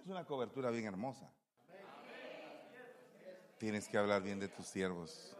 [0.03, 1.31] Tienes una cobertura bien hermosa.
[3.57, 5.33] Tienes que hablar bien de tus siervos.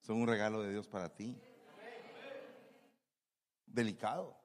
[0.00, 1.40] Son un regalo de Dios para ti.
[3.66, 4.36] Delicado.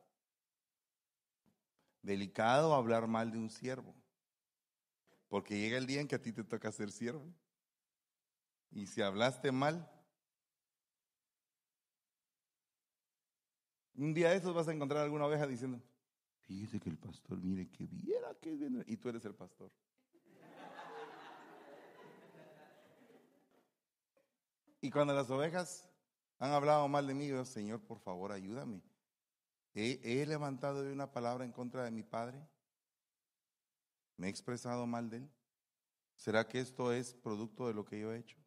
[2.04, 3.96] Delicado hablar mal de un siervo.
[5.30, 7.26] Porque llega el día en que a ti te toca ser siervo.
[8.70, 9.90] Y si hablaste mal,
[13.96, 15.82] un día de esos vas a encontrar alguna oveja diciendo,
[16.46, 18.84] Fíjese que el pastor, mire, que viera que viene.
[18.88, 19.72] Y tú eres el pastor.
[24.82, 25.90] Y cuando las ovejas
[26.40, 28.82] han hablado mal de mí, yo, Señor, por favor, ayúdame.
[29.74, 32.46] He, he levantado una palabra en contra de mi padre.
[34.18, 35.30] Me he expresado mal de él.
[36.18, 38.38] ¿Será que esto es producto de lo que yo he hecho?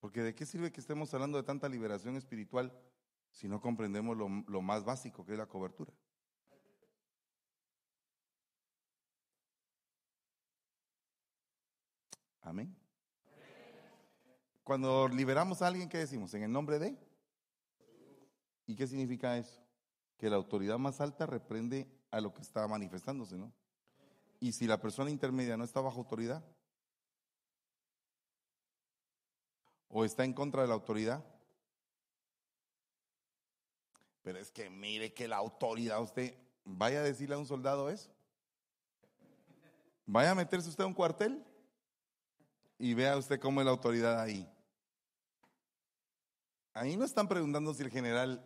[0.00, 2.72] Porque de qué sirve que estemos hablando de tanta liberación espiritual
[3.30, 5.92] si no comprendemos lo, más básico que es la cobertura.
[12.42, 12.76] Amén.
[14.64, 16.32] Cuando liberamos a alguien, ¿qué decimos?
[16.34, 16.96] En el nombre de.
[18.66, 19.60] ¿Y qué significa eso?
[20.16, 23.52] Que la autoridad más alta reprende a lo que está manifestándose, ¿no?
[24.38, 26.44] Y si la persona intermedia no está bajo autoridad,
[29.88, 31.24] o está en contra de la autoridad,
[34.22, 38.10] pero es que mire que la autoridad, usted vaya a decirle a un soldado eso.
[40.06, 41.44] Vaya a meterse usted a un cuartel
[42.78, 44.48] y vea usted cómo es la autoridad ahí.
[46.72, 48.44] Ahí no están preguntando si el general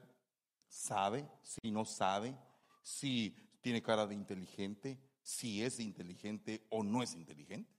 [0.69, 2.37] sabe, si no sabe,
[2.83, 7.73] si tiene cara de inteligente, si es inteligente o no es inteligente.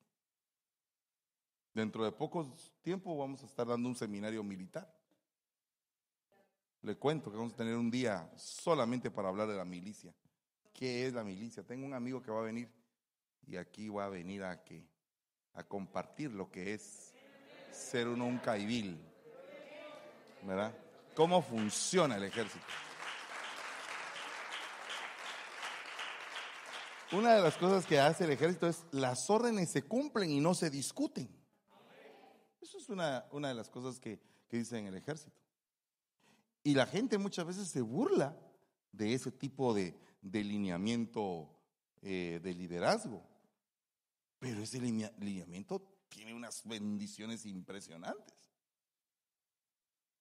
[1.74, 4.92] Dentro de poco tiempo vamos a estar dando un seminario militar.
[6.86, 10.14] Le cuento que vamos a tener un día solamente para hablar de la milicia.
[10.72, 11.64] ¿Qué es la milicia?
[11.64, 12.70] Tengo un amigo que va a venir
[13.48, 14.88] y aquí va a venir a que
[15.56, 17.12] a compartir lo que es
[17.72, 19.04] ser uno un caibil.
[20.44, 20.78] ¿Verdad?
[21.16, 22.66] ¿Cómo funciona el ejército?
[27.14, 30.54] Una de las cosas que hace el ejército es las órdenes se cumplen y no
[30.54, 31.36] se discuten.
[32.62, 35.45] Eso es una, una de las cosas que, que dice en el ejército.
[36.66, 38.36] Y la gente muchas veces se burla
[38.92, 41.48] de ese tipo de, de lineamiento
[42.02, 43.24] eh, de liderazgo.
[44.40, 48.36] Pero ese lineamiento tiene unas bendiciones impresionantes.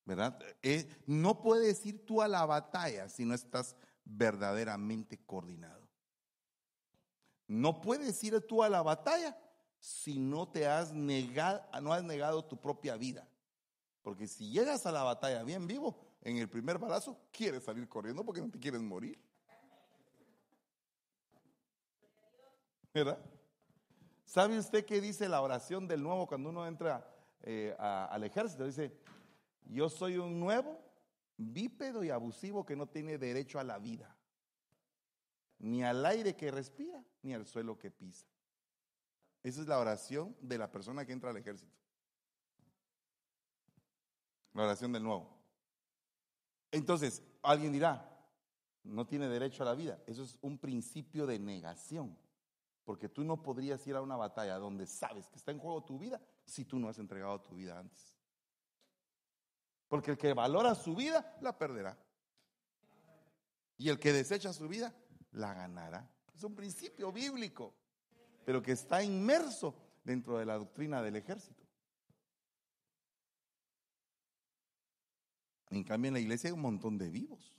[0.04, 0.38] ¿Verdad?
[0.62, 3.74] Eh, no puedes ir tú a la batalla si no estás
[4.04, 5.88] verdaderamente coordinado.
[7.46, 9.34] No puedes ir tú a la batalla
[9.78, 13.26] si no te has negado, no has negado tu propia vida.
[14.02, 18.24] Porque si llegas a la batalla bien vivo, en el primer balazo quieres salir corriendo
[18.24, 19.18] porque no te quieres morir.
[22.92, 23.18] ¿Verdad?
[24.24, 27.08] ¿Sabe usted qué dice la oración del nuevo cuando uno entra
[27.42, 28.64] eh, al ejército?
[28.64, 28.96] Dice,
[29.66, 30.80] yo soy un nuevo,
[31.36, 34.16] bípedo y abusivo que no tiene derecho a la vida
[35.64, 38.26] ni al aire que respira, ni al suelo que pisa.
[39.42, 41.72] Esa es la oración de la persona que entra al ejército.
[44.52, 45.33] La oración del nuevo.
[46.74, 48.10] Entonces, alguien dirá,
[48.82, 50.02] no tiene derecho a la vida.
[50.06, 52.18] Eso es un principio de negación.
[52.84, 56.00] Porque tú no podrías ir a una batalla donde sabes que está en juego tu
[56.00, 58.16] vida si tú no has entregado tu vida antes.
[59.86, 61.96] Porque el que valora su vida, la perderá.
[63.78, 64.92] Y el que desecha su vida,
[65.30, 66.10] la ganará.
[66.34, 67.72] Es un principio bíblico,
[68.44, 71.63] pero que está inmerso dentro de la doctrina del ejército.
[75.74, 77.52] En cambio, en la iglesia hay un montón de vivos.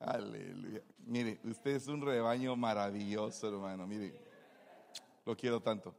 [0.00, 0.80] Aleluya.
[1.04, 3.86] Mire, usted es un rebaño maravilloso, hermano.
[3.86, 4.18] Mire,
[5.26, 5.94] lo quiero tanto.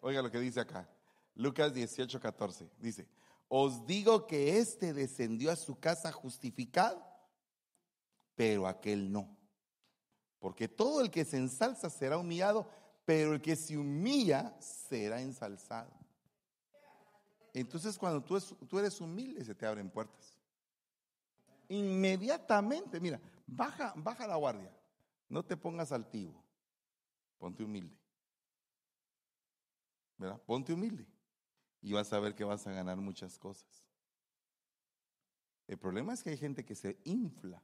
[0.00, 0.88] Oiga lo que dice acá.
[1.34, 2.70] Lucas 18, 14.
[2.78, 3.08] Dice,
[3.48, 7.04] os digo que éste descendió a su casa justificado,
[8.34, 9.36] pero aquel no.
[10.38, 12.68] Porque todo el que se ensalza será humillado,
[13.04, 15.90] pero el que se humilla será ensalzado.
[17.52, 20.38] Entonces cuando tú, tú eres humilde se te abren puertas.
[21.68, 23.20] Inmediatamente, mira,
[23.50, 24.72] Baja, baja la guardia.
[25.28, 26.42] No te pongas altivo.
[27.38, 27.96] Ponte humilde.
[30.16, 30.40] ¿Verdad?
[30.42, 31.06] Ponte humilde.
[31.82, 33.84] Y vas a ver que vas a ganar muchas cosas.
[35.66, 37.62] El problema es que hay gente que se infla.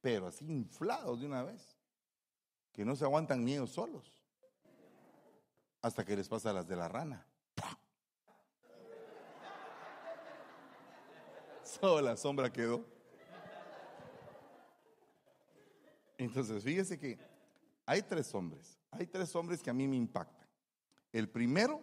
[0.00, 1.76] Pero así inflados de una vez.
[2.72, 4.22] Que no se aguantan ni ellos solos.
[5.82, 7.26] Hasta que les pasa las de la rana.
[11.62, 12.84] Solo la sombra quedó.
[16.16, 17.18] Entonces, fíjese que
[17.86, 20.48] hay tres hombres, hay tres hombres que a mí me impactan.
[21.12, 21.80] El primero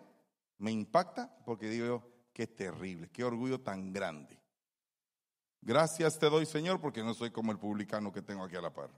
[0.57, 4.39] me impacta porque digo yo, qué terrible, qué orgullo tan grande.
[5.61, 8.73] Gracias te doy, Señor, porque no soy como el publicano que tengo aquí a la
[8.73, 8.91] par.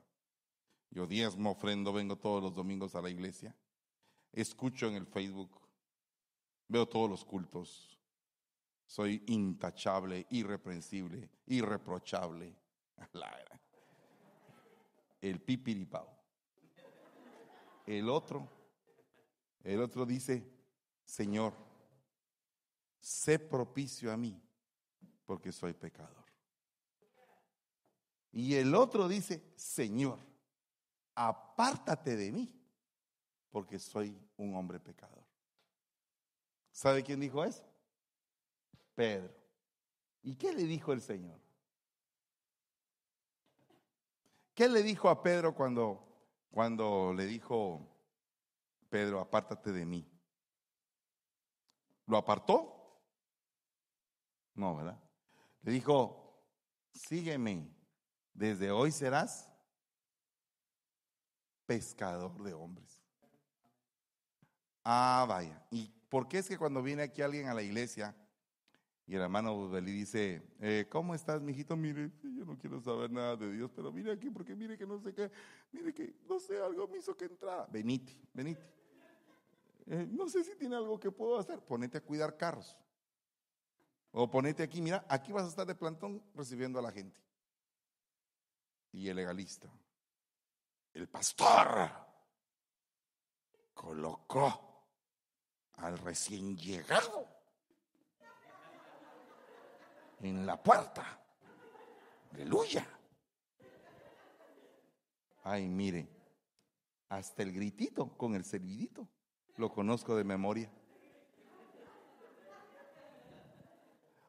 [0.90, 3.56] Yo diezmo, ofrendo, vengo todos los domingos a la iglesia,
[4.32, 5.62] escucho en el Facebook,
[6.68, 7.98] veo todos los cultos,
[8.86, 12.56] soy intachable, irreprensible, irreprochable.
[15.22, 16.16] El pipiripao.
[17.86, 18.48] El otro,
[19.64, 20.57] el otro dice,
[21.08, 21.54] Señor,
[23.00, 24.40] sé propicio a mí,
[25.26, 26.26] porque soy pecador.
[28.34, 30.20] Y el otro dice, Señor,
[31.16, 32.54] apártate de mí,
[33.50, 35.24] porque soy un hombre pecador.
[36.74, 37.64] ¿Sabe quién dijo eso?
[38.94, 39.34] Pedro.
[40.24, 41.40] ¿Y qué le dijo el Señor?
[44.54, 46.06] ¿Qué le dijo a Pedro cuando,
[46.52, 47.88] cuando le dijo,
[48.90, 50.17] Pedro, apártate de mí?
[52.08, 52.74] ¿Lo apartó?
[54.56, 55.00] No, ¿verdad?
[55.62, 56.42] Le dijo,
[56.92, 57.70] sígueme,
[58.34, 59.52] desde hoy serás
[61.66, 63.02] pescador de hombres.
[64.84, 65.62] Ah, vaya.
[65.70, 68.16] ¿Y por qué es que cuando viene aquí alguien a la iglesia
[69.06, 71.76] y el hermano Belí dice, eh, ¿cómo estás, mijito?
[71.76, 75.00] Mire, yo no quiero saber nada de Dios, pero mire aquí porque mire que no
[75.00, 75.32] sé qué,
[75.72, 77.68] mire que no sé, algo me hizo que entrara.
[77.72, 78.77] Venite, venite.
[79.90, 81.60] Eh, no sé si tiene algo que puedo hacer.
[81.62, 82.78] Ponete a cuidar carros.
[84.12, 87.22] O ponete aquí, mira, aquí vas a estar de plantón recibiendo a la gente.
[88.92, 89.70] Y el legalista,
[90.94, 91.92] el pastor,
[93.74, 94.88] colocó
[95.74, 97.28] al recién llegado
[100.20, 101.22] en la puerta.
[102.34, 102.88] Aleluya.
[105.44, 106.10] Ay, mire,
[107.10, 109.08] hasta el gritito con el servidito
[109.58, 110.72] lo conozco de memoria.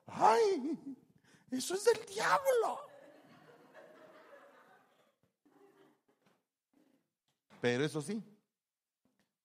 [0.06, 0.96] Ay,
[1.50, 2.80] eso es del diablo.
[7.60, 8.22] Pero eso sí,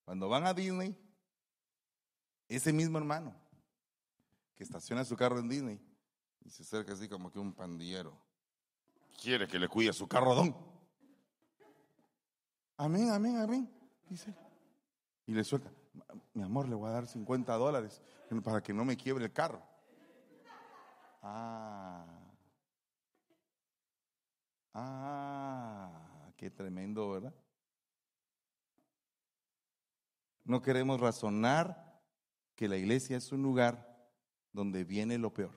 [0.06, 0.96] cuando van a Disney,
[2.48, 3.36] ese mismo hermano
[4.56, 5.82] que estaciona su carro en Disney
[6.46, 8.16] y se acerca así como que un pandillero
[9.20, 10.56] quiere que le cuide su carro, don.
[12.78, 13.70] Amén, amén, amén.
[14.10, 14.43] Dice.
[15.26, 15.72] Y le suelta,
[16.34, 18.02] mi amor, le voy a dar 50 dólares
[18.44, 19.62] para que no me quiebre el carro.
[21.22, 22.06] Ah.
[24.74, 27.34] Ah, qué tremendo, ¿verdad?
[30.44, 32.02] No queremos razonar
[32.56, 33.94] que la iglesia es un lugar
[34.52, 35.54] donde viene lo peor.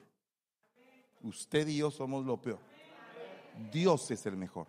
[1.23, 2.61] Usted y yo somos lo peor.
[3.73, 4.69] Dios es el mejor.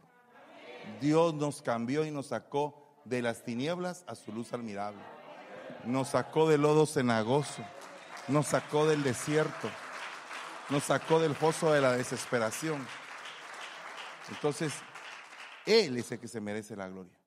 [1.01, 5.01] Dios nos cambió y nos sacó de las tinieblas a su luz admirable.
[5.85, 7.63] Nos sacó del lodo cenagoso.
[8.27, 9.69] Nos sacó del desierto.
[10.69, 12.85] Nos sacó del foso de la desesperación.
[14.29, 14.73] Entonces,
[15.65, 17.17] Él es el que se merece la gloria.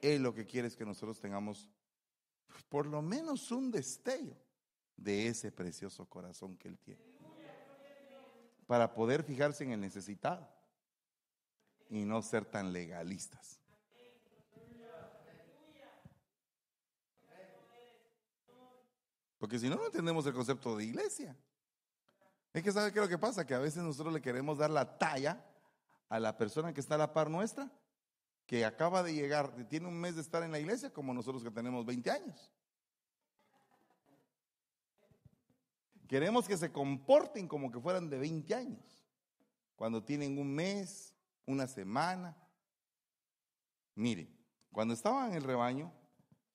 [0.00, 1.68] Él lo que quiere es que nosotros tengamos
[2.68, 4.36] por lo menos un destello
[4.96, 7.02] de ese precioso corazón que Él tiene.
[8.66, 10.48] Para poder fijarse en el necesitado
[11.88, 13.59] y no ser tan legalistas.
[19.40, 21.36] Porque si no, no entendemos el concepto de iglesia.
[22.52, 24.70] Es que sabe qué es lo que pasa, que a veces nosotros le queremos dar
[24.70, 25.44] la talla
[26.08, 27.68] a la persona que está a la par nuestra
[28.50, 31.52] que acaba de llegar, tiene un mes de estar en la iglesia, como nosotros que
[31.52, 32.50] tenemos 20 años.
[36.08, 39.06] Queremos que se comporten como que fueran de 20 años,
[39.76, 41.14] cuando tienen un mes,
[41.46, 42.36] una semana.
[43.94, 44.28] Mire,
[44.72, 45.92] cuando estaba en el rebaño,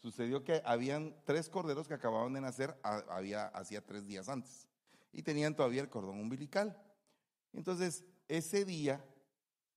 [0.06, 4.68] sucedió que habían tres corderos que acababan de nacer, había, hacía tres días antes,
[5.12, 6.80] y tenían todavía el cordón umbilical.
[7.54, 9.04] Entonces, ese día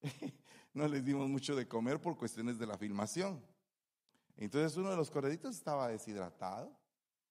[0.75, 3.43] no les dimos mucho de comer por cuestiones de la filmación.
[4.37, 6.77] Entonces uno de los corderitos estaba deshidratado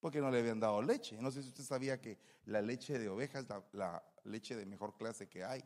[0.00, 1.16] porque no le habían dado leche.
[1.20, 4.96] No sé si usted sabía que la leche de oveja es la, leche de mejor
[4.96, 5.62] clase que hay,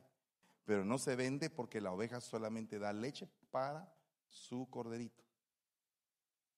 [0.66, 3.90] pero no se vende porque la oveja solamente da leche para
[4.28, 5.24] su corderito,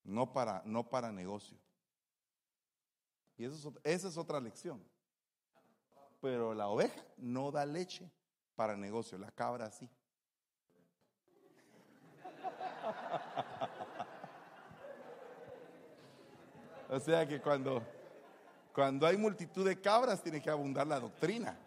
[0.05, 1.57] no para, no para negocio.
[3.37, 4.81] Y eso esa es otra lección.
[6.21, 8.09] Pero la oveja no da leche
[8.55, 9.89] para negocio, la cabra sí.
[16.87, 17.81] O sea que cuando,
[18.71, 21.57] cuando hay multitud de cabras tiene que abundar la doctrina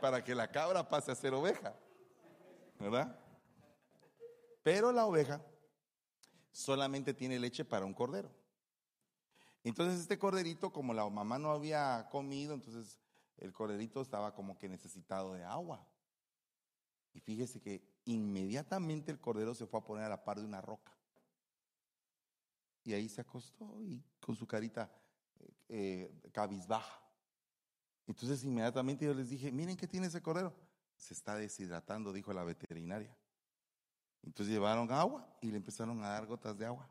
[0.00, 1.74] para que la cabra pase a ser oveja.
[2.78, 3.18] ¿Verdad?
[4.62, 5.40] Pero la oveja
[6.56, 8.30] solamente tiene leche para un cordero.
[9.62, 12.98] Entonces este corderito, como la mamá no había comido, entonces
[13.36, 15.86] el corderito estaba como que necesitado de agua.
[17.12, 20.62] Y fíjese que inmediatamente el cordero se fue a poner a la par de una
[20.62, 20.92] roca.
[22.84, 24.90] Y ahí se acostó y con su carita
[25.68, 27.02] eh, cabizbaja.
[28.06, 30.54] Entonces inmediatamente yo les dije, miren qué tiene ese cordero.
[30.96, 33.14] Se está deshidratando, dijo la veterinaria.
[34.26, 36.88] Entonces llevaron agua y le empezaron a dar gotas de agua.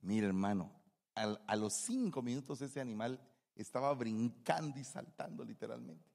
[0.00, 0.70] Mira hermano,
[1.14, 3.20] a los cinco minutos ese animal
[3.54, 6.12] estaba brincando y saltando literalmente.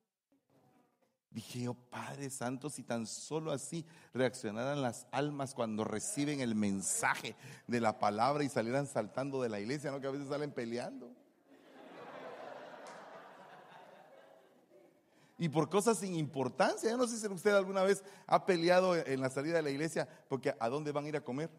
[1.30, 7.36] Dije yo, Padre Santo, si tan solo así reaccionaran las almas cuando reciben el mensaje
[7.68, 10.00] de la palabra y salieran saltando de la iglesia, ¿no?
[10.00, 11.14] Que a veces salen peleando.
[15.38, 16.90] Y por cosas sin importancia.
[16.90, 20.08] Yo no sé si usted alguna vez ha peleado en la salida de la iglesia
[20.28, 21.50] porque ¿a dónde van a ir a comer?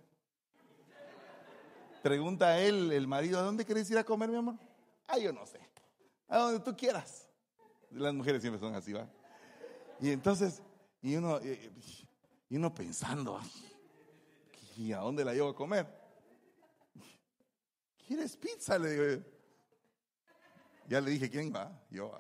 [2.02, 4.54] Pregunta a él, el marido, ¿a dónde querés ir a comer, mi amor?
[5.06, 5.60] Ah, yo no sé.
[6.28, 7.28] A donde tú quieras.
[7.90, 9.08] Las mujeres siempre son así, ¿va?
[10.00, 10.62] Y entonces,
[11.02, 11.40] y uno,
[12.48, 13.40] y uno pensando,
[14.76, 15.86] ¿y a dónde la llevo a comer?
[18.06, 18.78] ¿Quieres pizza?
[18.78, 19.24] Le digo.
[20.86, 21.70] Ya le dije, ¿quién va?
[21.90, 22.18] Yo.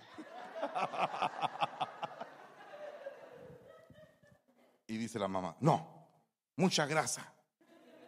[4.90, 6.08] Y dice la mamá, no,
[6.56, 7.30] mucha grasa.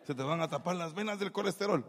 [0.02, 1.84] Se te van a tapar las venas del colesterol.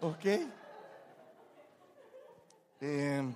[0.00, 0.24] ¿Ok?
[2.80, 3.34] Eh,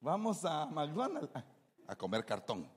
[0.00, 1.32] vamos a McDonald's
[1.88, 2.70] a comer cartón.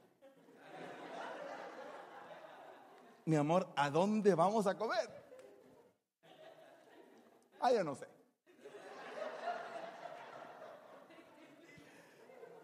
[3.26, 5.25] Mi amor, ¿a dónde vamos a comer?
[7.66, 8.06] Ah, yo no sé.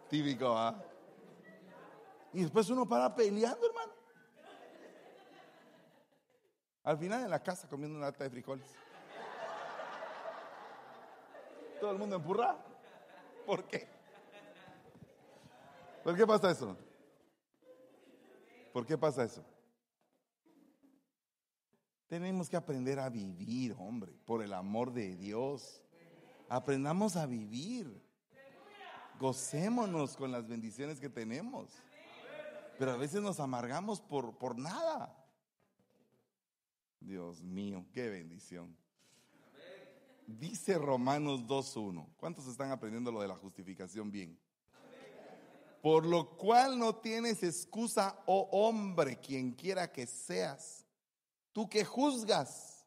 [0.08, 0.80] Típico, ¿ah?
[2.32, 3.92] Y después uno para peleando, hermano.
[6.84, 8.76] Al final en la casa comiendo una lata de frijoles.
[11.80, 12.56] Todo el mundo empurra.
[13.44, 13.88] ¿Por qué?
[16.04, 16.76] ¿Por qué pasa eso?
[18.72, 19.51] ¿Por qué pasa eso?
[22.12, 25.82] Tenemos que aprender a vivir, hombre, por el amor de Dios.
[26.46, 28.02] Aprendamos a vivir.
[29.18, 31.70] Gocémonos con las bendiciones que tenemos.
[32.78, 35.24] Pero a veces nos amargamos por, por nada.
[37.00, 38.76] Dios mío, qué bendición.
[40.26, 42.06] Dice Romanos 2.1.
[42.18, 44.38] ¿Cuántos están aprendiendo lo de la justificación bien?
[45.80, 50.81] Por lo cual no tienes excusa, oh hombre, quien quiera que seas,
[51.52, 52.86] tú que juzgas,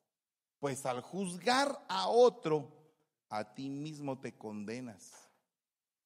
[0.60, 2.72] pues al juzgar a otro,
[3.30, 5.30] a ti mismo te condenas,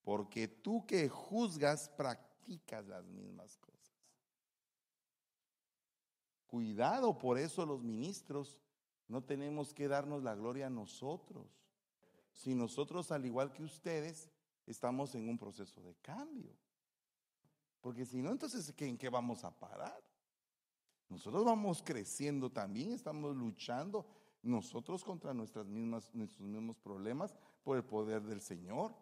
[0.03, 3.79] porque tú que juzgas practicas las mismas cosas.
[6.47, 8.59] Cuidado, por eso los ministros
[9.07, 11.47] no tenemos que darnos la gloria a nosotros.
[12.31, 14.29] Si nosotros, al igual que ustedes,
[14.65, 16.55] estamos en un proceso de cambio.
[17.81, 20.08] Porque si no, entonces, ¿en qué vamos a parar?
[21.09, 24.05] Nosotros vamos creciendo también, estamos luchando
[24.43, 28.93] nosotros contra nuestras mismas, nuestros mismos problemas por el poder del Señor.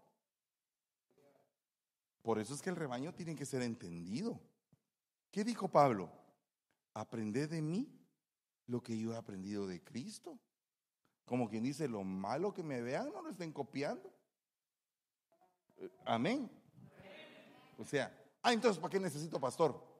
[2.21, 4.39] Por eso es que el rebaño tiene que ser entendido.
[5.31, 6.09] ¿Qué dijo Pablo?
[6.93, 7.93] Aprended de mí
[8.67, 10.39] lo que yo he aprendido de Cristo.
[11.25, 14.11] Como quien dice, lo malo que me vean no lo estén copiando.
[15.77, 16.49] Eh, amén.
[17.77, 19.96] O sea, ah, entonces, ¿para qué necesito pastor?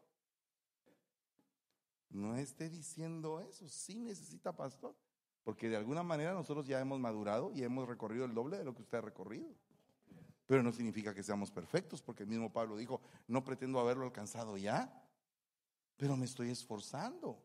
[2.10, 4.96] No esté diciendo eso, sí necesita pastor.
[5.44, 8.76] Porque de alguna manera nosotros ya hemos madurado y hemos recorrido el doble de lo
[8.76, 9.50] que usted ha recorrido.
[10.46, 14.58] Pero no significa que seamos perfectos, porque el mismo Pablo dijo, no pretendo haberlo alcanzado
[14.58, 15.06] ya,
[15.98, 17.42] pero me estoy esforzando.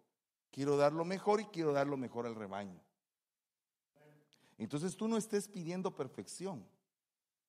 [0.51, 2.81] Quiero dar lo mejor y quiero dar lo mejor al rebaño.
[4.59, 6.65] Entonces tú no estés pidiendo perfección,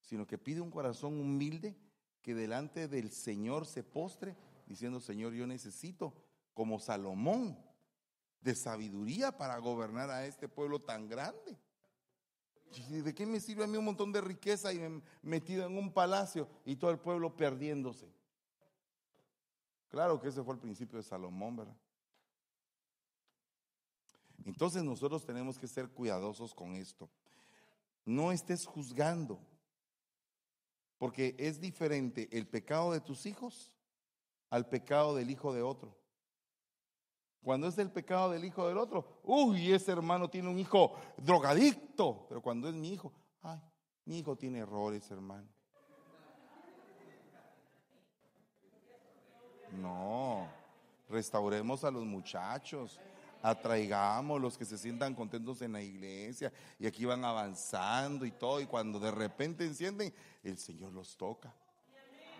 [0.01, 1.75] sino que pide un corazón humilde
[2.21, 4.35] que delante del Señor se postre,
[4.65, 6.13] diciendo, Señor, yo necesito,
[6.53, 7.57] como Salomón,
[8.41, 11.57] de sabiduría para gobernar a este pueblo tan grande.
[12.89, 14.79] ¿De qué me sirve a mí un montón de riqueza y
[15.21, 18.11] metido en un palacio y todo el pueblo perdiéndose?
[19.89, 21.77] Claro que ese fue el principio de Salomón, ¿verdad?
[24.43, 27.09] Entonces nosotros tenemos que ser cuidadosos con esto.
[28.03, 29.39] No estés juzgando,
[30.97, 33.73] porque es diferente el pecado de tus hijos
[34.49, 35.95] al pecado del hijo de otro.
[37.43, 42.25] Cuando es el pecado del hijo del otro, uy, ese hermano tiene un hijo drogadicto,
[42.29, 43.59] pero cuando es mi hijo, ay,
[44.05, 45.47] mi hijo tiene errores, hermano.
[49.73, 50.47] No,
[51.09, 52.99] restauremos a los muchachos
[53.43, 58.61] atraigamos los que se sientan contentos en la iglesia y aquí van avanzando y todo
[58.61, 60.13] y cuando de repente encienden,
[60.43, 61.53] el Señor los toca.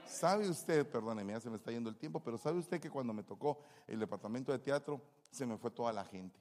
[0.08, 3.14] ¿Sabe usted, perdóneme, ya se me está yendo el tiempo, pero sabe usted que cuando
[3.14, 5.02] me tocó el departamento de teatro
[5.32, 6.40] se me fue toda la gente?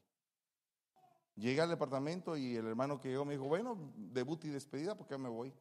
[1.37, 5.17] Llegué al departamento y el hermano que llegó me dijo, bueno, debut y despedida porque
[5.17, 5.53] me voy.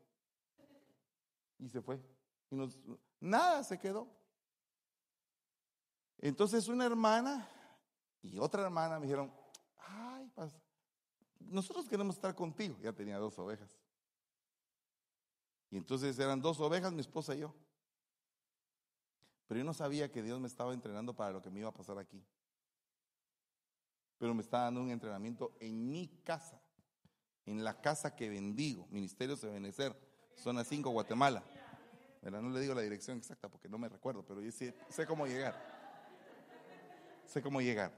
[1.60, 2.02] Y se fue.
[2.50, 2.78] Y nos,
[3.20, 4.08] nada, se quedó.
[6.18, 7.48] Entonces una hermana
[8.22, 9.32] y otra hermana me dijeron,
[9.78, 10.32] ay,
[11.40, 12.78] nosotros queremos estar contigo.
[12.82, 13.78] Ya tenía dos ovejas.
[15.70, 17.56] Y entonces eran dos ovejas, mi esposa y yo.
[19.52, 21.74] Pero yo no sabía que Dios me estaba entrenando para lo que me iba a
[21.74, 22.24] pasar aquí.
[24.18, 26.62] Pero me estaba dando un entrenamiento en mi casa,
[27.46, 29.94] en la casa que bendigo, Ministerios de Benecer,
[30.38, 31.44] zona 5, Guatemala.
[32.22, 34.74] No le digo la dirección exacta porque no me recuerdo, pero yo sé,
[35.06, 35.54] cómo llegar.
[37.26, 37.92] Sé cómo llegar.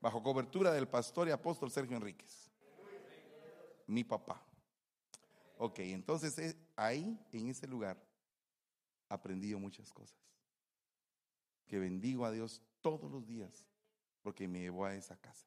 [0.00, 2.50] Bajo cobertura del pastor y apóstol Sergio Enríquez.
[3.86, 4.42] Mi papá.
[5.58, 8.02] Ok, entonces eh, ahí, en ese lugar,
[9.10, 10.16] aprendí muchas cosas.
[11.66, 13.68] Que bendigo a Dios todos los días
[14.22, 15.46] porque me llevó a esa casa.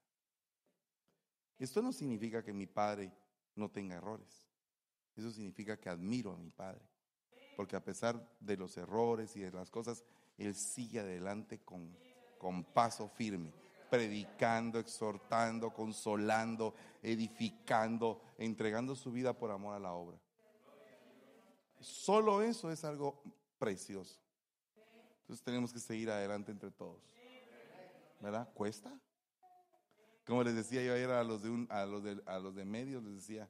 [1.58, 3.12] Esto no significa que mi padre
[3.56, 4.48] no tenga errores.
[5.16, 6.82] Eso significa que admiro a mi padre.
[7.58, 10.04] Porque a pesar de los errores y de las cosas,
[10.38, 11.94] él sigue adelante con,
[12.38, 13.52] con paso firme
[13.90, 20.20] predicando, exhortando, consolando, edificando, entregando su vida por amor a la obra.
[21.80, 23.22] Solo eso es algo
[23.58, 24.20] precioso.
[25.30, 27.04] Entonces tenemos que seguir adelante entre todos.
[28.20, 28.52] ¿Verdad?
[28.56, 29.00] ¿Cuesta?
[30.26, 33.04] Como les decía yo ayer a los de, a los de, a los de medios,
[33.04, 33.48] les decía,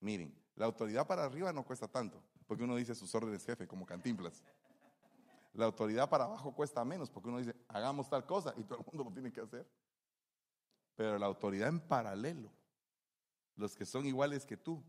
[0.00, 3.84] miren, la autoridad para arriba no cuesta tanto, porque uno dice sus órdenes jefe, como
[3.84, 4.42] cantimplas.
[5.52, 8.86] La autoridad para abajo cuesta menos porque uno dice, hagamos tal cosa y todo el
[8.86, 9.68] mundo lo tiene que hacer.
[10.96, 12.50] Pero la autoridad en paralelo,
[13.56, 14.82] los que son iguales que tú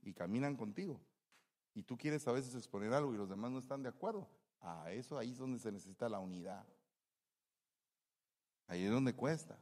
[0.00, 0.98] y caminan contigo,
[1.74, 4.26] y tú quieres a veces exponer algo y los demás no están de acuerdo,
[4.64, 6.64] a eso ahí es donde se necesita la unidad.
[8.66, 9.58] Ahí es donde cuesta.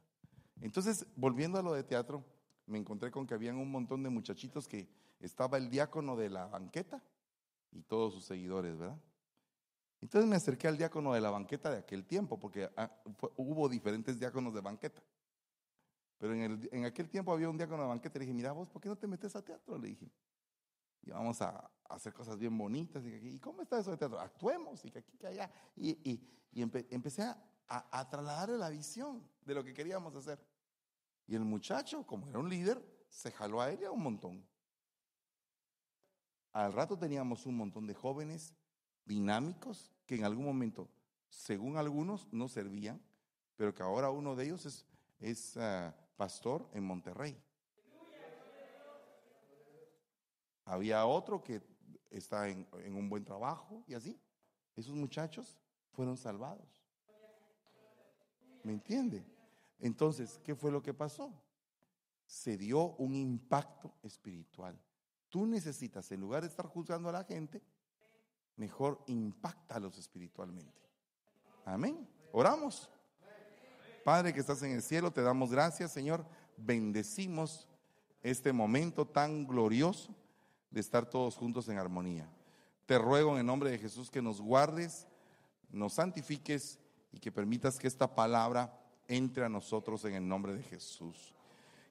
[0.61, 2.23] Entonces, volviendo a lo de teatro,
[2.65, 4.87] me encontré con que habían un montón de muchachitos que
[5.19, 7.03] estaba el diácono de la banqueta
[7.71, 8.97] y todos sus seguidores, ¿verdad?
[10.01, 12.91] Entonces me acerqué al diácono de la banqueta de aquel tiempo, porque ah,
[13.37, 15.01] hubo diferentes diáconos de banqueta.
[16.17, 18.81] Pero en, aquel tiempo había un diácono de banqueta y le dije, mira vos, ¿por
[18.81, 19.77] qué no te metes a teatro?
[19.77, 20.09] Le dije,
[21.03, 23.03] y vamos a, hacer cosas bien bonitas.
[23.05, 24.19] Y, cómo está eso de teatro?
[24.19, 25.51] Actuemos y que aquí, que allá.
[25.75, 26.19] Y,
[26.55, 27.37] empecé a,
[27.67, 30.39] a, trasladarle la visión de lo que queríamos hacer.
[31.27, 34.45] Y el muchacho, como era un líder, se jaló a ella un montón.
[36.51, 38.53] Al rato teníamos un montón de jóvenes
[39.05, 40.89] dinámicos que en algún momento,
[41.29, 43.01] según algunos, no servían,
[43.55, 44.85] pero que ahora uno de ellos es,
[45.19, 47.41] es ah, pastor en Monterrey.
[50.65, 51.61] Había otro que
[52.09, 54.19] está en, un buen trabajo y así.
[54.75, 55.59] Esos muchachos
[55.91, 56.83] fueron salvados.
[58.63, 59.25] ¿Me entiende?
[59.79, 61.33] Entonces, ¿qué fue lo que pasó?
[62.25, 64.79] Se dio un impacto espiritual.
[65.29, 67.61] Tú necesitas, en lugar de estar juzgando a la gente,
[68.55, 70.81] mejor impactalos espiritualmente.
[71.65, 72.07] Amén.
[72.31, 72.89] Oramos.
[74.05, 76.25] Padre que estás en el cielo, te damos gracias, Señor.
[76.55, 77.67] Bendecimos
[78.21, 80.15] este momento tan glorioso
[80.73, 82.27] de estar todos juntos en armonía.
[82.87, 85.07] Te ruego en el nombre de Jesús que nos guardes,
[85.71, 86.79] nos santifiques
[87.11, 88.73] y que permitas que esta palabra
[89.07, 91.33] entre a nosotros en el nombre de Jesús.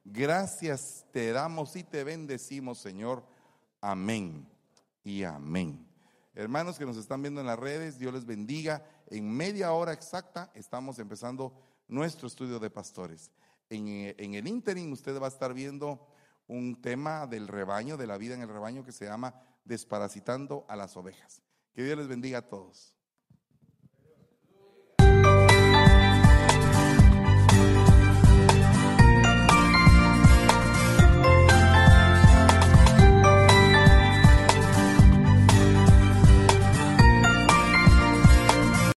[0.05, 3.23] Gracias te damos y te bendecimos, Señor.
[3.81, 4.49] Amén
[5.05, 5.87] y amén.
[6.35, 8.85] Hermanos que nos están viendo en las redes, Dios les bendiga.
[9.11, 11.53] En media hora exacta estamos empezando
[11.87, 13.31] nuestro estudio de pastores.
[13.71, 13.87] En,
[14.19, 16.05] en, el interim usted va a estar viendo
[16.47, 19.35] un tema del rebaño, de la vida en el rebaño que se llama
[19.65, 21.43] Desparasitando a las ovejas.
[21.73, 22.97] Que Dios les bendiga a todos.